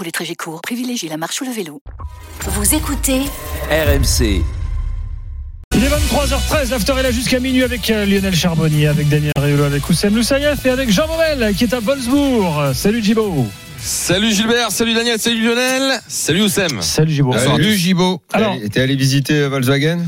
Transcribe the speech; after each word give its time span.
Pour 0.00 0.06
les 0.06 0.12
trajets 0.12 0.34
courts, 0.34 0.62
privilégiez 0.62 1.10
la 1.10 1.18
marche 1.18 1.42
ou 1.42 1.44
le 1.44 1.50
vélo. 1.50 1.82
Vous 2.46 2.74
écoutez 2.74 3.18
RMC. 3.70 4.42
Il 5.76 5.84
est 5.84 5.88
23h13, 5.88 6.70
l'after 6.70 6.94
est 6.96 7.02
là 7.02 7.10
jusqu'à 7.10 7.38
minuit 7.38 7.62
avec 7.62 7.90
euh, 7.90 8.06
Lionel 8.06 8.34
Charbonnier, 8.34 8.86
avec 8.86 9.10
Daniel 9.10 9.34
Riolo, 9.38 9.64
avec 9.64 9.86
Oussem 9.90 10.16
Loussaïef 10.16 10.64
et 10.64 10.70
avec 10.70 10.90
Jean 10.90 11.06
Morel 11.06 11.54
qui 11.54 11.64
est 11.64 11.74
à 11.74 11.80
Wolfsburg. 11.80 12.72
Salut 12.72 13.04
Djibo. 13.04 13.46
Salut 13.78 14.32
Gilbert, 14.32 14.70
salut 14.70 14.94
Daniel, 14.94 15.18
salut 15.18 15.46
Lionel, 15.46 16.00
salut 16.08 16.44
Oussem. 16.44 16.80
Salut. 16.80 17.22
Bonsoir. 17.22 17.56
Salut 17.56 17.74
Gibo. 17.76 18.22
Alors- 18.32 18.56
T'es 18.72 18.80
allé 18.80 18.96
visiter 18.96 19.48
Volkswagen? 19.48 20.06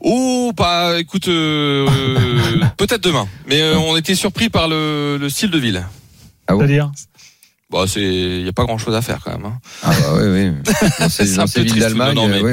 Oh, 0.00 0.52
pas, 0.54 0.98
écoute, 1.00 1.28
euh, 1.28 1.88
euh, 1.88 2.60
peut-être 2.76 3.02
demain. 3.04 3.26
Mais 3.46 3.62
euh, 3.62 3.78
on 3.78 3.96
était 3.96 4.14
surpris 4.14 4.50
par 4.50 4.68
le, 4.68 5.16
le 5.18 5.30
style 5.30 5.50
de 5.50 5.58
ville. 5.58 5.82
Ah 6.46 6.52
bon? 6.52 6.58
C'est-à-dire? 6.58 6.90
Bon, 7.70 7.86
c'est, 7.86 8.00
y 8.02 8.48
a 8.48 8.52
pas 8.52 8.64
grand 8.64 8.78
chose 8.78 8.94
à 8.96 9.02
faire 9.02 9.20
quand 9.24 9.30
même. 9.30 9.46
hein. 9.46 9.58
Ah 9.82 9.90
bah 9.90 10.14
oui, 10.16 10.22
oui. 10.26 10.52
Dans 10.98 11.08
ces, 11.08 11.24
C'est 11.26 11.36
dans 11.36 11.42
un 11.42 11.46
ces 11.46 11.54
peu 11.54 11.60
villes 11.62 11.70
triste, 11.72 11.86
d'Allemagne, 11.86 12.14
non, 12.16 12.26
mais- 12.28 12.40
oui, 12.42 12.52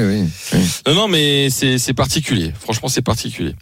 oui. 0.54 0.60
Non, 0.86 0.94
non, 0.94 1.08
mais 1.08 1.50
c'est, 1.50 1.80
c'est 1.80 1.94
particulier. 1.96 2.54
Franchement, 2.60 2.88
c'est 2.88 3.02
particulier. 3.02 3.56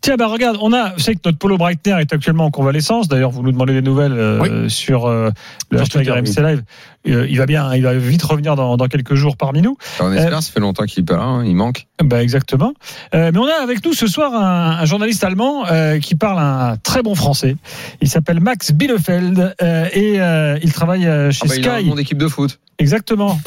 Tiens, 0.00 0.16
bah 0.16 0.26
regarde, 0.26 0.58
on 0.60 0.72
a, 0.72 0.96
je 0.96 1.02
sais 1.02 1.14
que 1.14 1.20
notre 1.24 1.38
Polo 1.38 1.56
Breitner 1.58 1.96
est 2.00 2.12
actuellement 2.12 2.46
en 2.46 2.50
convalescence. 2.50 3.08
D'ailleurs, 3.08 3.30
vous 3.30 3.42
nous 3.42 3.52
demandez 3.52 3.72
des 3.72 3.82
nouvelles 3.82 4.12
euh, 4.12 4.68
sur 4.68 5.06
euh, 5.06 5.30
le 5.70 5.80
hashtag 5.80 6.08
RMC 6.08 6.42
Live. 6.42 6.62
Euh, 7.08 7.26
il 7.30 7.38
va 7.38 7.46
bien, 7.46 7.72
il 7.74 7.82
va 7.82 7.94
vite 7.94 8.22
revenir 8.24 8.56
dans, 8.56 8.76
dans 8.76 8.88
quelques 8.88 9.14
jours 9.14 9.36
parmi 9.36 9.62
nous. 9.62 9.76
On 10.00 10.12
espère, 10.12 10.42
ça 10.42 10.52
fait 10.52 10.58
longtemps 10.60 10.84
qu'il 10.84 11.02
est 11.02 11.06
pas 11.06 11.16
là, 11.16 11.22
hein, 11.22 11.44
il 11.44 11.54
manque. 11.54 11.86
Bah 12.02 12.20
exactement. 12.22 12.72
Euh, 13.14 13.30
mais 13.32 13.38
on 13.38 13.46
a 13.46 13.62
avec 13.62 13.84
nous 13.84 13.92
ce 13.92 14.06
soir 14.08 14.34
un, 14.34 14.78
un 14.80 14.84
journaliste 14.86 15.22
allemand 15.22 15.64
euh, 15.70 16.00
qui 16.00 16.16
parle 16.16 16.38
un 16.40 16.76
très 16.78 17.02
bon 17.02 17.14
français. 17.14 17.56
Il 18.00 18.08
s'appelle 18.08 18.40
Max 18.40 18.72
Bielefeld 18.72 19.54
euh, 19.62 19.88
et 19.92 20.20
euh, 20.20 20.58
il 20.62 20.72
travaille 20.72 21.06
euh, 21.06 21.30
chez 21.30 21.42
Ah 21.44 21.48
bah, 21.48 21.54
il 21.56 21.68
a 21.68 21.74
un 21.74 21.78
Sky. 21.78 21.88
nom 21.88 21.94
d'équipe 21.94 22.18
de 22.18 22.28
foot. 22.28 22.58
Exactement. 22.78 23.38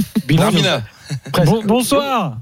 Bon- 1.46 1.64
bonsoir. 1.66 2.38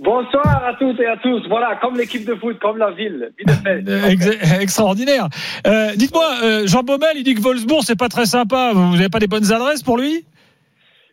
Bonsoir 0.00 0.64
à 0.64 0.74
toutes 0.74 1.00
et 1.00 1.06
à 1.06 1.16
tous. 1.16 1.42
Voilà, 1.48 1.76
comme 1.82 1.96
l'équipe 1.96 2.24
de 2.24 2.34
foot, 2.36 2.58
comme 2.60 2.78
la 2.78 2.92
ville. 2.92 3.32
Ex- 4.08 4.60
extraordinaire. 4.60 5.26
Euh, 5.66 5.88
Dites-moi, 5.96 6.24
euh, 6.44 6.66
Jean 6.66 6.82
Baumel, 6.84 7.16
il 7.16 7.24
dit 7.24 7.34
que 7.34 7.40
Wolfsburg 7.42 7.80
c'est 7.82 7.98
pas 7.98 8.08
très 8.08 8.26
sympa. 8.26 8.70
Vous 8.74 8.94
n'avez 8.96 9.08
pas 9.08 9.18
des 9.18 9.26
bonnes 9.26 9.52
adresses 9.52 9.82
pour 9.82 9.98
lui? 9.98 10.24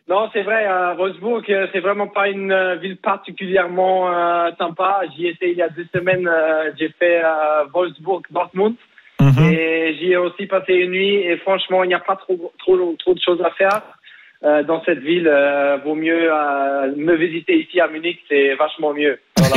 Non, 0.08 0.28
c'est 0.32 0.42
vrai, 0.42 0.64
à 0.66 0.94
Wolfsburg, 0.94 1.42
euh, 1.50 1.66
c'est 1.72 1.80
vraiment 1.80 2.06
pas 2.06 2.28
une 2.28 2.54
ville 2.80 2.96
particulièrement 2.96 4.08
euh, 4.08 4.50
sympa. 4.56 5.00
J'y 5.16 5.26
étais 5.26 5.50
il 5.50 5.58
y 5.58 5.62
a 5.62 5.68
deux 5.68 5.86
semaines. 5.92 6.30
J'ai 6.78 6.90
fait 6.98 7.22
Wolfsburg-Dortmund 7.74 8.74
Mhm. 9.18 9.50
et 9.50 9.96
j'y 9.98 10.12
ai 10.12 10.16
aussi 10.18 10.44
passé 10.46 10.74
une 10.74 10.90
nuit. 10.90 11.16
Et 11.16 11.38
franchement, 11.38 11.82
il 11.82 11.88
n'y 11.88 11.94
a 11.94 11.98
pas 12.00 12.16
trop, 12.16 12.52
trop, 12.58 12.94
trop 12.98 13.14
de 13.14 13.20
choses 13.20 13.40
à 13.42 13.50
faire. 13.52 13.80
Euh, 14.44 14.62
dans 14.64 14.82
cette 14.84 14.98
ville, 15.00 15.26
euh, 15.26 15.78
vaut 15.84 15.94
mieux 15.94 16.30
euh, 16.30 16.92
me 16.96 17.16
visiter 17.16 17.58
ici 17.58 17.80
à 17.80 17.88
Munich, 17.88 18.18
c'est 18.28 18.54
vachement 18.56 18.92
mieux. 18.92 19.18
Fois, 19.38 19.48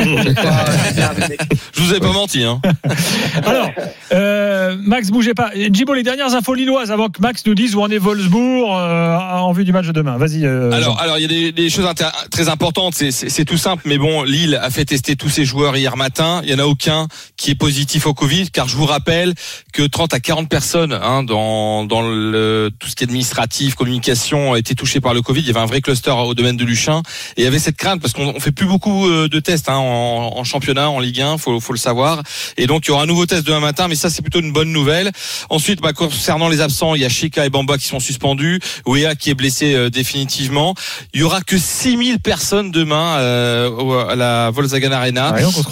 je 1.74 1.80
vous 1.82 1.94
ai 1.94 2.00
pas 2.00 2.12
menti, 2.12 2.42
hein. 2.44 2.60
Alors, 3.46 3.70
euh, 4.12 4.76
Max, 4.80 5.10
bougez 5.10 5.34
pas. 5.34 5.50
Djibo, 5.54 5.94
les 5.94 6.02
dernières 6.02 6.34
infos 6.34 6.54
lilloises 6.54 6.90
avant 6.90 7.08
que 7.08 7.20
Max 7.20 7.44
nous 7.46 7.54
dise 7.54 7.74
où 7.74 7.80
en 7.82 7.88
est 7.90 7.98
Wolfsburg 7.98 8.70
euh, 8.70 9.16
en 9.16 9.52
vue 9.52 9.64
du 9.64 9.72
match 9.72 9.86
de 9.86 9.92
demain. 9.92 10.16
Vas-y. 10.16 10.44
euh. 10.46 10.70
Alors, 10.72 11.00
alors 11.00 11.18
il 11.18 11.22
y 11.22 11.24
a 11.24 11.28
des, 11.28 11.52
des 11.52 11.70
choses 11.70 11.86
très 12.30 12.48
importantes. 12.48 12.94
C'est- 12.94 13.44
tout 13.44 13.56
simple, 13.56 13.82
mais 13.86 13.96
bon, 13.98 14.22
Lille 14.22 14.58
a 14.62 14.70
fait 14.70 14.84
tester 14.84 15.16
tous 15.16 15.28
ses 15.30 15.44
joueurs 15.46 15.76
hier 15.76 15.96
matin. 15.96 16.40
Il 16.44 16.50
y 16.50 16.54
en 16.54 16.58
a 16.58 16.64
aucun 16.66 17.08
qui 17.36 17.50
est 17.50 17.54
positif 17.54 18.06
au 18.06 18.12
Covid, 18.14 18.50
car 18.50 18.68
je 18.68 18.76
vous 18.76 18.84
rappelle 18.86 19.32
que 19.72 19.82
30 19.82 20.12
à 20.14 20.20
40 20.20 20.48
personnes 20.48 20.92
hein, 20.92 21.22
dans 21.22 21.84
dans 21.84 22.02
le 22.02 22.70
tout 22.78 22.88
ce 22.88 22.94
qui 22.96 23.04
est 23.04 23.06
administratif, 23.06 23.74
communication, 23.74 24.50
ont 24.50 24.56
été 24.70 24.74
touchées 24.76 25.00
par 25.00 25.14
le 25.14 25.22
Covid. 25.22 25.40
Il 25.40 25.46
y 25.46 25.50
avait 25.50 25.60
un 25.60 25.66
vrai 25.66 25.80
cluster 25.80 26.10
au 26.10 26.34
domaine 26.34 26.56
de 26.56 26.64
Luchin, 26.64 27.02
et 27.36 27.42
il 27.42 27.44
y 27.44 27.46
avait 27.46 27.58
cette 27.58 27.76
crainte 27.76 28.00
parce 28.00 28.12
qu'on 28.12 28.28
on 28.34 28.40
fait 28.40 28.52
plus 28.52 28.66
beaucoup 28.66 29.08
euh, 29.08 29.28
de 29.28 29.40
tests 29.40 29.68
hein, 29.68 29.76
en, 29.76 30.34
en 30.36 30.44
championnat, 30.44 30.90
en 30.90 31.00
Ligue 31.00 31.20
1, 31.20 31.38
faut 31.38 31.60
faut 31.60 31.72
le 31.72 31.78
savoir. 31.78 32.22
Et 32.56 32.66
donc 32.66 32.86
il 32.86 32.88
y 32.88 32.90
aura 32.92 33.02
un 33.02 33.06
nouveau 33.06 33.26
test 33.26 33.46
demain 33.46 33.60
matin, 33.60 33.88
mais 33.88 33.96
ça 33.96 34.10
c'est 34.10 34.22
plutôt 34.22 34.40
une 34.40 34.52
bonne 34.52 34.72
nouvelle. 34.72 35.10
Ensuite, 35.48 35.80
bah, 35.80 35.92
concernant 35.92 36.48
les 36.48 36.60
absents, 36.60 36.94
il 36.94 37.02
y 37.02 37.04
a 37.04 37.08
Chika 37.08 37.46
et 37.46 37.50
Bamba 37.50 37.78
qui 37.78 37.86
sont 37.86 38.00
suspendus, 38.00 38.60
Wea 38.86 39.14
qui 39.14 39.30
est 39.30 39.34
blessé 39.34 39.74
euh, 39.74 39.90
définitivement. 39.90 40.74
Il 41.12 41.20
y 41.20 41.22
aura 41.22 41.40
que 41.40 41.58
6000 41.58 42.20
personnes 42.20 42.70
demain 42.70 43.18
euh, 43.18 44.06
à 44.08 44.14
la 44.14 44.50
Volkswagen 44.50 44.92
Arena. 44.92 45.32
Rien 45.32 45.50
qu'on 45.50 45.62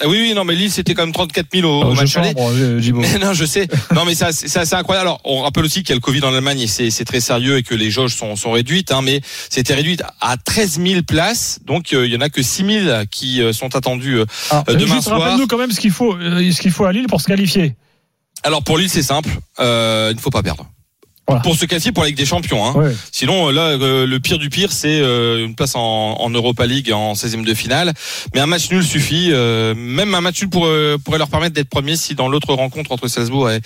ah 0.00 0.08
oui, 0.08 0.18
oui, 0.20 0.34
non, 0.34 0.44
mais 0.44 0.54
Lille, 0.54 0.72
c'était 0.72 0.94
quand 0.94 1.04
même 1.04 1.12
34 1.12 1.46
000 1.54 1.68
au, 1.68 1.84
au 1.84 1.94
match 1.94 2.16
aller. 2.16 2.34
euh, 2.36 3.18
non, 3.20 3.32
je 3.32 3.44
sais. 3.44 3.68
Non, 3.94 4.04
mais 4.04 4.14
ça, 4.14 4.32
c'est 4.32 4.58
assez 4.58 4.74
incroyable. 4.74 5.08
Alors, 5.08 5.20
on 5.24 5.42
rappelle 5.42 5.64
aussi 5.64 5.82
qu'il 5.82 5.90
y 5.90 5.92
a 5.92 5.94
le 5.94 6.00
Covid 6.00 6.22
en 6.24 6.34
Allemagne 6.34 6.60
et 6.60 6.66
c'est 6.66 7.04
très 7.04 7.20
sérieux 7.20 7.58
et 7.58 7.62
que 7.62 7.74
les 7.74 7.90
jauges 7.90 8.14
sont, 8.14 8.34
sont 8.34 8.50
réduites. 8.50 8.90
Hein, 8.90 9.02
mais 9.02 9.20
c'était 9.50 9.74
réduit 9.74 9.96
à 10.20 10.36
13 10.36 10.80
000 10.84 11.02
places. 11.02 11.60
Donc, 11.64 11.92
euh, 11.92 12.06
il 12.06 12.12
y 12.12 12.16
en 12.16 12.20
a 12.20 12.28
que 12.28 12.42
6 12.42 12.84
000 12.86 13.04
qui 13.10 13.40
euh, 13.40 13.52
sont 13.52 13.68
euh. 13.74 14.24
Alors, 14.50 14.64
euh, 14.68 14.74
demain 14.74 14.94
juste 14.96 15.08
soir. 15.08 15.20
rappelle-nous 15.20 15.46
quand 15.46 15.58
même 15.58 15.70
ce 15.70 15.80
qu'il 15.80 15.92
faut, 15.92 16.16
ce 16.18 16.60
qu'il 16.60 16.72
faut 16.72 16.84
à 16.84 16.92
Lille 16.92 17.06
pour 17.06 17.20
se 17.20 17.26
qualifier. 17.26 17.74
Alors, 18.42 18.62
pour 18.62 18.78
Lille, 18.78 18.90
c'est 18.90 19.02
simple. 19.02 19.30
Euh, 19.60 20.08
il 20.12 20.16
ne 20.16 20.20
faut 20.20 20.30
pas 20.30 20.42
perdre. 20.42 20.66
Voilà. 21.26 21.40
Pour 21.40 21.56
se 21.56 21.64
qualifier 21.64 21.90
pour 21.90 22.02
la 22.02 22.10
Ligue 22.10 22.18
des 22.18 22.26
Champions. 22.26 22.66
Hein. 22.66 22.74
Ouais. 22.74 22.92
Sinon, 23.10 23.48
euh, 23.48 23.52
là, 23.52 23.62
euh, 23.62 24.06
le 24.06 24.20
pire 24.20 24.38
du 24.38 24.50
pire, 24.50 24.70
c'est 24.72 25.00
euh, 25.00 25.42
une 25.44 25.54
place 25.54 25.74
en, 25.74 25.80
en 25.80 26.28
Europa 26.28 26.66
League 26.66 26.92
en 26.92 27.14
16e 27.14 27.44
de 27.44 27.54
finale. 27.54 27.92
Mais 28.34 28.40
un 28.40 28.46
match 28.46 28.70
nul 28.70 28.84
suffit. 28.84 29.30
euh, 29.32 29.74
même 29.74 30.14
un 30.14 30.20
match 30.20 30.42
nul 30.42 30.50
pour, 30.50 30.68
pourrait 31.02 31.18
leur 31.18 31.28
permettre 31.28 31.54
d'être 31.54 31.70
premiers 31.70 31.96
si 31.96 32.14
dans 32.14 32.28
l'autre 32.28 32.52
rencontre 32.52 32.92
entre 32.92 33.08
Salzbourg 33.08 33.50
et, 33.50 33.60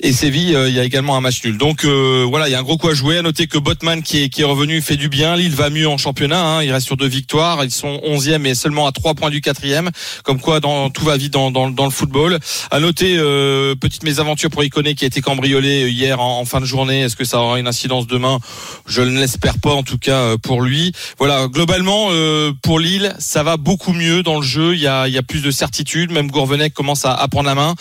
et 0.00 0.12
Séville, 0.12 0.54
euh, 0.54 0.68
il 0.68 0.76
y 0.76 0.78
a 0.78 0.84
également 0.84 1.16
un 1.16 1.20
match 1.20 1.44
nul. 1.44 1.58
Donc 1.58 1.84
euh, 1.84 2.24
voilà, 2.28 2.48
il 2.48 2.52
y 2.52 2.54
a 2.54 2.60
un 2.60 2.62
gros 2.62 2.78
coup 2.78 2.88
à 2.88 2.94
jouer. 2.94 3.18
À 3.18 3.22
noter 3.22 3.48
que 3.48 3.58
Botman 3.58 4.02
qui 4.02 4.22
est, 4.22 4.28
qui 4.28 4.42
est 4.42 4.44
revenu 4.44 4.80
fait 4.80 4.96
du 4.96 5.08
bien. 5.08 5.34
Lille 5.34 5.54
va 5.54 5.70
mieux 5.70 5.88
en 5.88 5.98
championnat. 5.98 6.40
Hein. 6.40 6.62
Il 6.62 6.70
reste 6.70 6.86
sur 6.86 6.96
deux 6.96 7.08
victoires. 7.08 7.64
Ils 7.64 7.72
sont 7.72 8.00
11e 8.06 8.46
et 8.46 8.54
seulement 8.54 8.86
à 8.86 8.92
trois 8.92 9.14
points 9.14 9.30
du 9.30 9.40
quatrième. 9.40 9.90
Comme 10.22 10.40
quoi, 10.40 10.60
dans, 10.60 10.88
tout 10.90 11.04
va 11.04 11.16
vite 11.16 11.32
dans, 11.32 11.50
dans, 11.50 11.68
dans 11.68 11.84
le 11.84 11.90
football. 11.90 12.38
À 12.70 12.78
noter, 12.78 13.16
euh, 13.18 13.74
petite 13.74 14.04
mésaventure 14.04 14.50
pour 14.50 14.62
Iconé 14.62 14.94
qui 14.94 15.04
a 15.04 15.08
été 15.08 15.20
cambriolé 15.20 15.90
hier 15.90 16.20
en, 16.20 16.38
en 16.40 16.44
fin 16.44 16.60
de 16.60 16.66
journée. 16.66 17.00
Est-ce 17.00 17.16
que 17.16 17.24
ça 17.24 17.40
aura 17.40 17.58
une 17.58 17.66
incidence 17.66 18.06
demain? 18.06 18.38
Je 18.86 19.02
ne 19.02 19.18
l'espère 19.18 19.58
pas 19.58 19.74
en 19.74 19.82
tout 19.82 19.98
cas 19.98 20.20
euh, 20.20 20.36
pour 20.36 20.62
lui. 20.62 20.92
Voilà, 21.18 21.48
globalement 21.48 22.08
euh, 22.12 22.52
pour 22.62 22.78
Lille, 22.78 23.16
ça 23.18 23.42
va 23.42 23.56
beaucoup 23.56 23.92
mieux 23.92 24.22
dans 24.22 24.36
le 24.36 24.46
jeu. 24.46 24.74
Il 24.74 24.80
y 24.80 24.86
a, 24.86 25.08
il 25.08 25.14
y 25.14 25.18
a 25.18 25.24
plus 25.24 25.42
de 25.42 25.50
certitude. 25.50 26.12
Même 26.12 26.30
Gourvenec 26.30 26.72
commence 26.72 27.04
à, 27.04 27.14
à 27.14 27.26
prendre 27.26 27.48
la 27.48 27.56
main. 27.56 27.74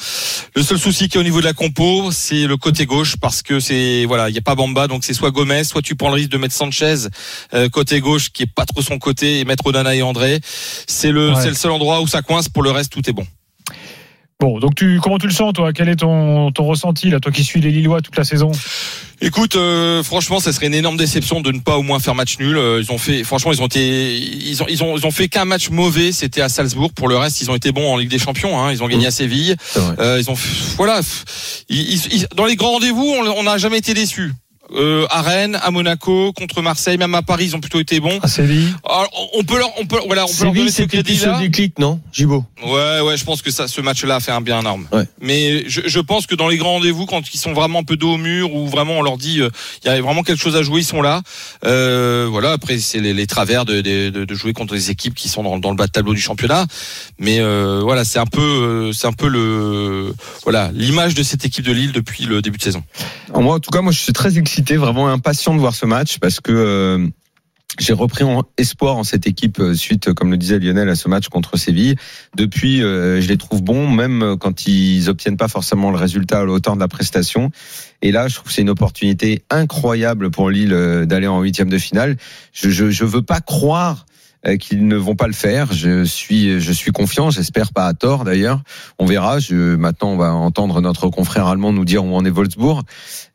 Le 0.56 0.64
seul 0.64 0.80
souci 0.80 1.10
qui 1.10 1.18
est 1.18 1.20
au 1.20 1.24
niveau 1.24 1.42
de 1.42 1.46
la 1.46 1.54
compo, 1.54 2.07
c'est 2.12 2.46
le 2.48 2.58
côté 2.58 2.86
gauche 2.86 3.16
parce 3.18 3.42
que 3.42 3.60
c'est 3.60 4.06
voilà, 4.06 4.30
il 4.30 4.36
y 4.36 4.38
a 4.38 4.42
pas 4.42 4.56
Bamba, 4.56 4.88
donc 4.88 5.04
c'est 5.04 5.14
soit 5.14 5.32
Gomez, 5.32 5.64
soit 5.64 5.82
tu 5.82 5.96
prends 5.96 6.10
le 6.10 6.16
risque 6.16 6.30
de 6.30 6.38
mettre 6.38 6.54
Sanchez 6.54 7.08
euh, 7.54 7.70
côté 7.70 8.00
gauche 8.00 8.30
qui 8.32 8.44
est 8.44 8.52
pas 8.54 8.66
trop 8.66 8.82
son 8.82 9.00
côté 9.00 9.40
et 9.40 9.46
mettre 9.46 9.66
Onana 9.66 9.96
et 9.96 10.02
André. 10.02 10.40
C'est 10.88 11.12
le 11.12 11.30
Ouais. 11.34 11.42
c'est 11.42 11.50
le 11.50 11.56
seul 11.56 11.72
endroit 11.72 12.02
où 12.02 12.08
ça 12.08 12.22
coince. 12.22 12.50
Pour 12.50 12.64
le 12.64 12.72
reste, 12.72 12.92
tout 12.92 13.08
est 13.10 13.14
bon. 13.14 13.28
Bon, 14.40 14.60
donc 14.60 14.76
tu, 14.76 15.00
comment 15.02 15.18
tu 15.18 15.26
le 15.26 15.34
sens, 15.34 15.52
toi? 15.54 15.74
Quel 15.74 15.90
est 15.90 15.96
ton, 15.96 16.52
ton 16.52 16.64
ressenti, 16.66 17.10
là, 17.10 17.20
toi 17.20 17.32
qui 17.32 17.44
suis 17.44 17.60
les 17.60 17.72
Lillois 17.72 18.02
toute 18.02 18.16
la 18.16 18.24
saison? 18.24 18.52
Écoute, 19.20 19.56
euh, 19.56 20.04
franchement, 20.04 20.40
ça 20.40 20.54
serait 20.54 20.68
une 20.68 20.76
énorme 20.76 20.96
déception 20.96 21.42
de 21.42 21.52
ne 21.52 21.58
pas 21.60 21.76
au 21.78 21.82
moins 21.82 21.98
faire 22.00 22.14
match 22.14 22.38
nul. 22.38 22.56
Euh, 22.56 22.80
Ils 22.80 22.92
ont 22.92 23.00
fait, 23.00 23.24
franchement, 23.24 23.52
ils 23.52 23.64
ont 23.64 23.66
été, 23.66 24.16
ils 24.16 24.62
ont, 24.62 24.68
ils 24.70 24.84
ont, 24.84 24.96
ils 24.96 25.08
ont 25.08 25.12
fait 25.12 25.28
qu'un 25.28 25.46
match 25.46 25.72
mauvais. 25.72 26.12
C'était 26.12 26.42
à 26.42 26.50
Salzbourg. 26.50 26.94
Pour 26.94 27.08
le 27.08 27.18
reste, 27.18 27.42
ils 27.42 27.50
ont 27.50 27.56
été 27.56 27.72
bons 27.72 27.92
en 27.92 27.98
Ligue 27.98 28.10
des 28.12 28.20
Champions. 28.20 28.62
Hein. 28.62 28.72
Ils 28.72 28.84
ont 28.84 28.88
gagné 28.88 29.08
à 29.08 29.12
Séville. 29.12 29.56
Euh, 29.98 30.20
ils 30.22 30.30
ont, 30.30 30.36
voilà, 30.76 31.00
ils- 31.70 31.94
ils- 31.94 32.14
ils- 32.14 32.28
dans 32.36 32.46
les 32.46 32.56
grands 32.56 32.74
rendez-vous, 32.74 33.16
on 33.20 33.28
on 33.40 33.44
n'a 33.44 33.58
jamais 33.58 33.80
été 33.80 33.96
déçus. 33.96 34.34
Euh, 34.76 35.06
à 35.10 35.22
Rennes, 35.22 35.58
à 35.64 35.72
Monaco, 35.72 36.34
contre 36.34 36.62
Marseille, 36.62 36.98
même 36.98 37.16
à 37.16 37.22
Paris, 37.22 37.46
ils 37.46 37.56
ont 37.56 37.62
plutôt 37.62 37.80
été 37.80 38.00
bons. 38.02 38.20
À 38.22 38.28
Séville 38.28 38.68
Alors, 38.84 39.10
on 39.38 39.44
peut 39.44 39.58
leur, 39.58 39.70
on 39.80 39.86
peut, 39.86 40.00
voilà, 40.08 40.26
on 40.26 40.28
peut 40.28 40.44
leur 40.44 40.54
donner 40.54 40.72
ce 40.72 40.84
crédit 40.84 41.16
là. 41.26 41.40
déclic, 41.40 41.80
non 41.80 42.02
Gibo 42.12 42.44
Ouais, 42.66 43.00
ouais, 43.02 43.16
je 43.16 43.24
pense 43.24 43.42
que 43.42 43.50
ça, 43.52 43.68
ce 43.68 43.80
match-là 43.80 44.16
a 44.16 44.20
fait 44.20 44.32
un 44.32 44.42
bien 44.42 44.60
énorme. 44.60 44.86
Ouais. 44.92 45.06
Mais 45.22 45.64
je, 45.70 45.82
je 45.86 46.00
pense 46.00 46.28
que 46.28 46.36
dans 46.36 46.48
les 46.50 46.58
grands 46.58 46.74
rendez-vous, 46.74 47.06
quand 47.06 47.34
ils 47.34 47.38
sont 47.38 47.54
vraiment 47.54 47.80
un 47.80 47.84
peu 47.84 47.96
dos 47.96 48.14
au 48.14 48.18
mur, 48.18 48.54
ou 48.54 48.68
vraiment 48.68 48.94
on 49.00 49.02
leur 49.04 49.18
dit 49.18 49.40
euh, 49.42 49.50
il 49.84 49.88
y 49.88 49.90
a 49.90 50.02
vraiment 50.02 50.24
quelque 50.24 50.42
chose 50.42 50.56
à 50.58 50.64
jouer, 50.64 50.82
ils 50.82 50.86
sont 50.86 51.02
là. 51.02 51.22
Euh, 51.66 52.28
voilà. 52.30 52.52
Après, 52.52 52.78
c'est 52.80 53.00
les, 53.00 53.14
les 53.14 53.28
travers 53.28 53.64
de, 53.66 53.82
de, 53.82 54.10
de- 54.10 54.26
de 54.26 54.36
jouer 54.36 54.54
contre 54.54 54.74
des 54.74 54.92
équipes 54.92 55.16
qui 55.16 55.30
sont 55.30 55.44
dans, 55.44 55.58
dans 55.60 55.70
le 55.70 55.76
bas 55.78 55.88
de 55.88 55.92
tableau 55.92 56.14
du 56.14 56.20
championnat. 56.22 56.66
Mais 57.20 57.40
euh, 57.40 57.80
voilà, 57.84 58.04
c'est 58.04 58.20
un 58.20 58.26
peu, 58.26 58.42
euh, 58.42 58.92
c'est 58.92 59.08
un 59.08 59.14
peu 59.14 59.28
le, 59.30 60.14
voilà, 60.44 60.72
l'image 60.74 61.14
de 61.14 61.24
cette 61.24 61.46
équipe 61.46 61.64
de 61.66 61.72
Lille 61.72 61.92
depuis 61.94 62.26
le 62.26 62.42
début 62.42 62.58
de 62.58 62.64
saison. 62.64 62.84
Alors 63.30 63.42
moi, 63.42 63.56
en 63.56 63.60
tout 63.60 63.72
cas, 63.72 63.82
moi, 63.82 63.92
je 63.94 64.00
suis 64.00 64.14
très 64.14 64.38
excité, 64.38 64.57
vraiment 64.78 65.08
impatient 65.10 65.54
de 65.54 65.60
voir 65.60 65.76
ce 65.76 65.86
match 65.86 66.20
parce 66.20 66.40
que 66.40 66.52
euh, 66.52 67.08
j'ai 67.80 67.94
repris 67.94 68.24
en 68.24 68.44
espoir 68.58 68.98
en 68.98 69.04
cette 69.04 69.28
équipe 69.28 69.60
euh, 69.60 69.74
suite, 69.74 70.14
comme 70.14 70.32
le 70.32 70.38
disait 70.38 70.60
Lionel, 70.60 70.90
à 70.90 70.96
ce 70.96 71.08
match 71.08 71.28
contre 71.30 71.58
Séville. 71.58 71.96
Depuis, 72.36 72.82
euh, 72.82 73.22
je 73.22 73.28
les 73.28 73.38
trouve 73.38 73.64
bons, 73.64 73.90
même 73.90 74.36
quand 74.40 74.68
ils 74.68 75.10
obtiennent 75.10 75.38
pas 75.38 75.48
forcément 75.48 75.92
le 75.92 75.98
résultat 75.98 76.40
à 76.40 76.46
la 76.46 76.52
hauteur 76.52 76.76
de 76.76 76.80
la 76.80 76.88
prestation. 76.88 77.52
Et 78.02 78.12
là, 78.12 78.28
je 78.28 78.36
trouve 78.36 78.48
que 78.48 78.54
c'est 78.54 78.62
une 78.62 78.70
opportunité 78.70 79.44
incroyable 79.50 80.32
pour 80.32 80.50
Lille 80.50 81.06
d'aller 81.06 81.28
en 81.28 81.42
huitième 81.42 81.70
de 81.70 81.78
finale. 81.78 82.18
Je, 82.54 82.70
je 82.70 83.06
veux 83.06 83.22
pas 83.22 83.42
croire 83.42 84.06
qu'ils 84.60 84.88
ne 84.88 84.96
vont 84.96 85.16
pas 85.16 85.28
le 85.28 85.34
faire. 85.34 85.74
Je 85.74 86.04
suis, 86.04 86.60
je 86.60 86.72
suis 86.72 86.92
confiant. 86.92 87.30
J'espère 87.30 87.74
pas 87.74 87.88
à 87.88 87.94
tort 87.94 88.24
d'ailleurs. 88.24 88.62
On 89.00 89.06
verra. 89.06 89.40
Je, 89.40 89.76
maintenant, 89.76 90.12
on 90.12 90.18
va 90.18 90.34
entendre 90.34 90.82
notre 90.82 91.10
confrère 91.10 91.48
allemand 91.48 91.74
nous 91.74 91.86
dire 91.86 92.06
où 92.06 92.16
en 92.16 92.24
est 92.26 92.30
Wolfsburg 92.30 92.84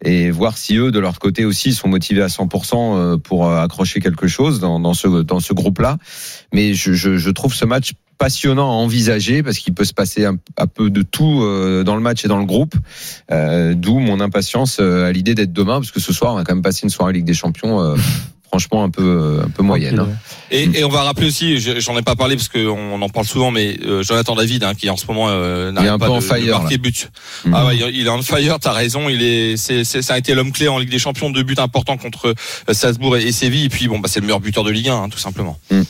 et 0.04 0.30
voir 0.30 0.56
si 0.58 0.76
eux, 0.76 0.90
de 0.90 0.98
leur 0.98 1.18
côté 1.18 1.44
aussi, 1.44 1.72
sont 1.72 1.88
motivés 1.88 2.22
à 2.22 2.28
100% 2.28 2.74
euh, 2.74 3.16
pour 3.18 3.46
euh, 3.46 3.62
accrocher 3.62 4.00
quelque 4.00 4.26
chose 4.26 4.60
dans, 4.60 4.80
dans 4.80 4.94
ce 4.94 5.22
dans 5.22 5.40
ce 5.40 5.52
groupe-là. 5.52 5.98
Mais 6.52 6.74
je, 6.74 6.92
je, 6.92 7.18
je 7.18 7.30
trouve 7.30 7.54
ce 7.54 7.64
match 7.64 7.92
passionnant 8.18 8.70
à 8.70 8.74
envisager 8.74 9.42
parce 9.42 9.58
qu'il 9.58 9.74
peut 9.74 9.84
se 9.84 9.94
passer 9.94 10.24
un, 10.24 10.36
peu 10.72 10.90
de 10.90 11.02
tout 11.02 11.40
dans 11.84 11.96
le 11.96 12.00
match 12.00 12.24
et 12.24 12.28
dans 12.28 12.38
le 12.38 12.44
groupe. 12.44 12.74
Euh, 13.32 13.74
D'où 13.74 13.98
mon 13.98 14.20
impatience 14.20 14.78
à 14.78 15.10
l'idée 15.10 15.34
d'être 15.34 15.52
demain 15.52 15.80
parce 15.80 15.90
que 15.90 15.98
ce 15.98 16.12
soir 16.12 16.34
on 16.34 16.38
a 16.38 16.44
quand 16.44 16.54
même 16.54 16.62
passé 16.62 16.82
une 16.84 16.90
soirée 16.90 17.12
Ligue 17.12 17.24
des 17.24 17.34
Champions 17.34 17.80
euh, 17.80 17.96
franchement 18.52 18.84
un 18.84 18.90
peu 18.90 19.40
un 19.46 19.48
peu 19.48 19.62
moyenne. 19.62 19.98
Hein. 19.98 20.08
Et, 20.50 20.64
et, 20.74 20.84
on 20.84 20.90
va 20.90 21.02
rappeler 21.02 21.28
aussi, 21.28 21.58
j'en 21.58 21.96
ai 21.96 22.02
pas 22.02 22.16
parlé 22.16 22.36
parce 22.36 22.50
qu'on 22.50 23.00
en 23.00 23.08
parle 23.08 23.24
souvent, 23.24 23.50
mais 23.50 23.78
euh, 23.82 24.02
Jonathan 24.02 24.34
David, 24.34 24.62
hein, 24.62 24.74
qui 24.74 24.90
en 24.90 24.98
ce 24.98 25.06
moment 25.06 25.28
euh, 25.30 25.72
n'arrive 25.72 25.96
pas 25.96 26.08
de, 26.08 26.12
en 26.12 26.20
fire, 26.20 26.44
de 26.44 26.50
marquer 26.50 26.76
but. 26.76 27.10
Mmh. 27.46 27.54
Ah 27.54 27.66
ouais, 27.66 27.78
il 27.94 28.06
est 28.06 28.10
en 28.10 28.20
fire. 28.20 28.58
T'as 28.60 28.72
raison. 28.72 29.08
Il 29.08 29.22
est, 29.22 29.56
c'est, 29.56 29.84
ça 29.84 30.12
a 30.12 30.18
été 30.18 30.34
l'homme 30.34 30.52
clé 30.52 30.68
en 30.68 30.78
Ligue 30.78 30.90
des 30.90 30.98
Champions, 30.98 31.30
deux 31.30 31.44
buts 31.44 31.54
importants 31.56 31.96
contre 31.96 32.34
euh, 32.68 32.74
Salzbourg 32.74 33.16
et, 33.16 33.22
et 33.22 33.32
Séville. 33.32 33.64
Et 33.64 33.68
puis 33.70 33.88
bon, 33.88 34.00
bah, 34.00 34.08
c'est 34.12 34.20
le 34.20 34.26
meilleur 34.26 34.40
buteur 34.40 34.64
de 34.64 34.70
Ligue 34.70 34.90
1, 34.90 35.02
hein, 35.04 35.08
tout 35.08 35.18
simplement. 35.18 35.58
Mmh. 35.70 35.80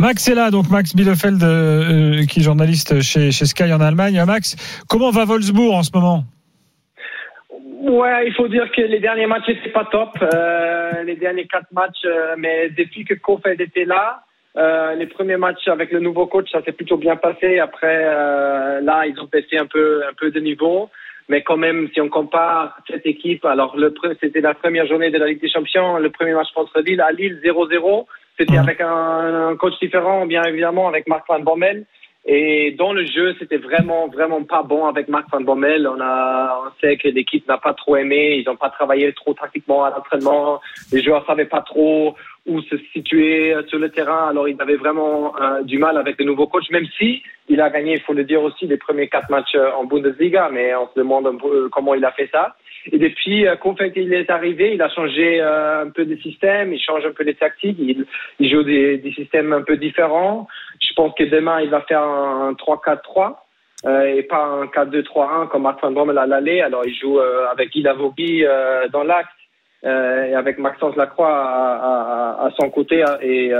Max 0.00 0.26
est 0.26 0.34
là, 0.34 0.50
donc 0.50 0.70
Max 0.70 0.96
Bielefeld, 0.96 1.42
euh, 1.44 2.24
qui 2.24 2.40
est 2.40 2.42
journaliste 2.42 3.02
chez, 3.02 3.30
chez 3.30 3.46
Sky 3.46 3.72
en 3.72 3.80
Allemagne. 3.80 4.20
Max, 4.26 4.56
comment 4.88 5.10
va 5.10 5.26
Wolfsburg 5.26 5.74
en 5.74 5.82
ce 5.82 5.90
moment? 5.92 6.24
Ouais, 7.82 8.28
il 8.28 8.34
faut 8.34 8.46
dire 8.46 8.70
que 8.70 8.80
les 8.80 9.00
derniers 9.00 9.26
matchs 9.26 9.48
n'étaient 9.48 9.70
pas 9.70 9.88
top, 9.90 10.10
euh, 10.22 11.02
les 11.02 11.16
derniers 11.16 11.48
quatre 11.48 11.72
matchs, 11.72 12.04
euh, 12.04 12.36
mais 12.38 12.70
depuis 12.70 13.04
que 13.04 13.14
Kofeld 13.14 13.60
était 13.60 13.84
là, 13.84 14.22
euh, 14.56 14.94
les 14.94 15.06
premiers 15.06 15.36
matchs 15.36 15.66
avec 15.66 15.90
le 15.90 15.98
nouveau 15.98 16.26
coach, 16.28 16.48
ça 16.52 16.62
s'est 16.62 16.70
plutôt 16.70 16.96
bien 16.96 17.16
passé. 17.16 17.58
Après, 17.58 18.04
euh, 18.04 18.80
là, 18.82 19.04
ils 19.08 19.18
ont 19.18 19.28
baissé 19.32 19.58
un 19.58 19.66
peu, 19.66 20.04
un 20.08 20.12
peu 20.12 20.30
de 20.30 20.38
niveau, 20.38 20.90
mais 21.28 21.42
quand 21.42 21.56
même, 21.56 21.88
si 21.92 22.00
on 22.00 22.08
compare 22.08 22.78
cette 22.88 23.04
équipe, 23.04 23.44
alors 23.44 23.76
le 23.76 23.92
c'était 24.20 24.40
la 24.40 24.54
première 24.54 24.86
journée 24.86 25.10
de 25.10 25.18
la 25.18 25.26
Ligue 25.26 25.40
des 25.40 25.50
Champions, 25.50 25.98
le 25.98 26.10
premier 26.10 26.34
match 26.34 26.52
contre 26.54 26.80
Lille 26.82 27.00
à 27.00 27.10
Lille 27.10 27.40
0-0, 27.44 28.06
c'était 28.38 28.58
avec 28.58 28.80
un, 28.80 29.48
un, 29.48 29.56
coach 29.56 29.74
différent, 29.82 30.24
bien 30.26 30.44
évidemment, 30.44 30.86
avec 30.86 31.08
Marc 31.08 31.24
Van 31.28 31.40
Bommel. 31.40 31.84
Et 32.24 32.70
dans 32.78 32.92
le 32.92 33.04
jeu, 33.04 33.34
c'était 33.40 33.56
vraiment, 33.56 34.06
vraiment 34.06 34.44
pas 34.44 34.62
bon 34.62 34.86
avec 34.86 35.08
Marc 35.08 35.28
Van 35.32 35.40
Bommel. 35.40 35.88
On 35.88 36.00
a, 36.00 36.62
on 36.66 36.80
sait 36.80 36.96
que 36.96 37.08
l'équipe 37.08 37.46
n'a 37.48 37.58
pas 37.58 37.74
trop 37.74 37.96
aimé. 37.96 38.36
Ils 38.36 38.44
n'ont 38.46 38.56
pas 38.56 38.70
travaillé 38.70 39.12
trop 39.12 39.34
tactiquement 39.34 39.84
à 39.84 39.90
l'entraînement. 39.90 40.60
Les 40.92 41.02
joueurs 41.02 41.26
savaient 41.26 41.46
pas 41.46 41.62
trop 41.62 42.14
où 42.46 42.60
se 42.62 42.76
situer 42.92 43.56
sur 43.66 43.78
le 43.80 43.90
terrain. 43.90 44.28
Alors, 44.28 44.48
ils 44.48 44.60
avaient 44.60 44.76
vraiment 44.76 45.34
euh, 45.40 45.62
du 45.62 45.78
mal 45.78 45.96
avec 45.96 46.18
le 46.18 46.24
nouveau 46.24 46.46
coach, 46.46 46.70
même 46.70 46.86
si 46.96 47.22
il 47.48 47.60
a 47.60 47.70
gagné, 47.70 47.94
il 47.94 48.00
faut 48.00 48.14
le 48.14 48.24
dire 48.24 48.42
aussi, 48.42 48.66
les 48.66 48.76
premiers 48.76 49.08
quatre 49.08 49.28
matchs 49.28 49.56
en 49.76 49.84
Bundesliga. 49.84 50.48
Mais 50.52 50.74
on 50.76 50.86
se 50.88 50.94
demande 51.00 51.26
un 51.26 51.36
peu 51.36 51.68
comment 51.70 51.94
il 51.94 52.04
a 52.04 52.12
fait 52.12 52.30
ça. 52.32 52.54
Et 52.90 52.98
depuis 52.98 53.46
euh, 53.46 53.56
qu'en 53.56 53.76
fait 53.76 53.92
il 53.94 54.12
est 54.12 54.30
arrivé, 54.30 54.74
il 54.74 54.82
a 54.82 54.88
changé 54.88 55.40
euh, 55.40 55.82
un 55.82 55.90
peu 55.90 56.04
de 56.04 56.16
système, 56.16 56.72
il 56.72 56.80
change 56.80 57.04
un 57.06 57.12
peu 57.12 57.22
les 57.22 57.34
tactiques, 57.34 57.76
il, 57.78 58.04
il 58.40 58.50
joue 58.50 58.64
des, 58.64 58.98
des, 58.98 59.12
systèmes 59.12 59.52
un 59.52 59.62
peu 59.62 59.76
différents. 59.76 60.48
Je 60.80 60.92
pense 60.94 61.14
que 61.14 61.24
demain 61.24 61.60
il 61.60 61.70
va 61.70 61.82
faire 61.82 62.02
un 62.02 62.52
3-4-3 62.54 63.36
euh, 63.84 64.04
et 64.04 64.22
pas 64.22 64.44
un 64.44 64.66
4-2-3-1 64.66 65.48
comme 65.48 65.62
Martin 65.62 65.90
Brommel 65.90 66.18
à 66.18 66.26
l'aller. 66.26 66.60
Alors 66.60 66.82
il 66.86 66.94
joue 66.94 67.18
euh, 67.18 67.46
avec 67.50 67.70
Guy 67.70 67.82
Lavogui 67.82 68.44
euh, 68.44 68.88
dans 68.88 69.04
l'axe 69.04 69.30
et 69.84 70.34
avec 70.36 70.58
Maxence 70.58 70.94
Lacroix 70.94 71.34
à, 71.34 72.44
à, 72.44 72.46
à 72.46 72.50
son 72.52 72.70
côté 72.70 73.02
et 73.20 73.50